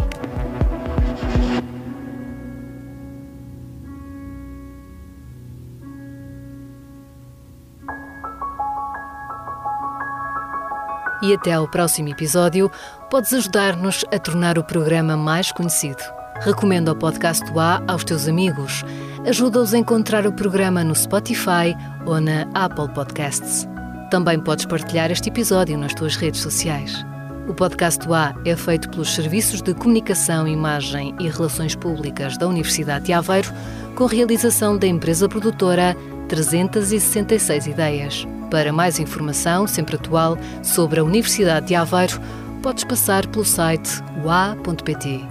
E 11.23 11.33
até 11.33 11.53
ao 11.53 11.67
próximo 11.67 12.09
episódio, 12.09 12.71
podes 13.09 13.31
ajudar-nos 13.33 14.03
a 14.11 14.17
tornar 14.17 14.57
o 14.57 14.63
programa 14.63 15.15
mais 15.15 15.51
conhecido. 15.51 16.01
Recomenda 16.39 16.91
o 16.91 16.95
podcast 16.95 17.45
do 17.51 17.59
A 17.59 17.83
aos 17.87 18.03
teus 18.03 18.27
amigos. 18.27 18.83
Ajuda-os 19.27 19.75
a 19.75 19.77
encontrar 19.77 20.25
o 20.25 20.33
programa 20.33 20.83
no 20.83 20.95
Spotify 20.95 21.75
ou 22.07 22.19
na 22.19 22.47
Apple 22.55 22.91
Podcasts. 22.95 23.70
Também 24.11 24.39
podes 24.41 24.65
partilhar 24.65 25.09
este 25.09 25.29
episódio 25.29 25.77
nas 25.77 25.93
tuas 25.93 26.17
redes 26.17 26.41
sociais. 26.41 27.05
O 27.47 27.53
podcast 27.53 28.05
A 28.11 28.35
é 28.45 28.57
feito 28.57 28.89
pelos 28.89 29.15
Serviços 29.15 29.61
de 29.61 29.73
Comunicação, 29.73 30.45
Imagem 30.45 31.15
e 31.17 31.29
Relações 31.29 31.75
Públicas 31.75 32.37
da 32.37 32.45
Universidade 32.45 33.05
de 33.05 33.13
Aveiro, 33.13 33.49
com 33.95 34.05
realização 34.05 34.77
da 34.77 34.85
empresa 34.85 35.29
produtora 35.29 35.95
366 36.27 37.67
Ideias. 37.67 38.27
Para 38.49 38.73
mais 38.73 38.99
informação, 38.99 39.65
sempre 39.65 39.95
atual, 39.95 40.37
sobre 40.61 40.99
a 40.99 41.03
Universidade 41.05 41.67
de 41.67 41.75
Aveiro, 41.75 42.19
podes 42.61 42.83
passar 42.83 43.25
pelo 43.27 43.45
site 43.45 44.03
ua.pt. 44.25 45.21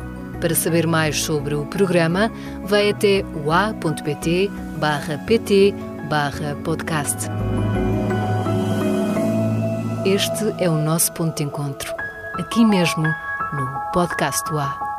Para 0.40 0.54
saber 0.54 0.86
mais 0.86 1.20
sobre 1.20 1.54
o 1.54 1.66
programa, 1.66 2.32
vai 2.64 2.88
até 2.88 3.22
ua.pt 3.44 4.50
Este 10.04 10.54
é 10.58 10.68
o 10.68 10.78
nosso 10.78 11.12
ponto 11.12 11.36
de 11.36 11.44
encontro, 11.44 11.94
aqui 12.38 12.64
mesmo 12.64 13.02
no 13.02 13.80
Podcast 13.92 14.50
UA. 14.50 14.89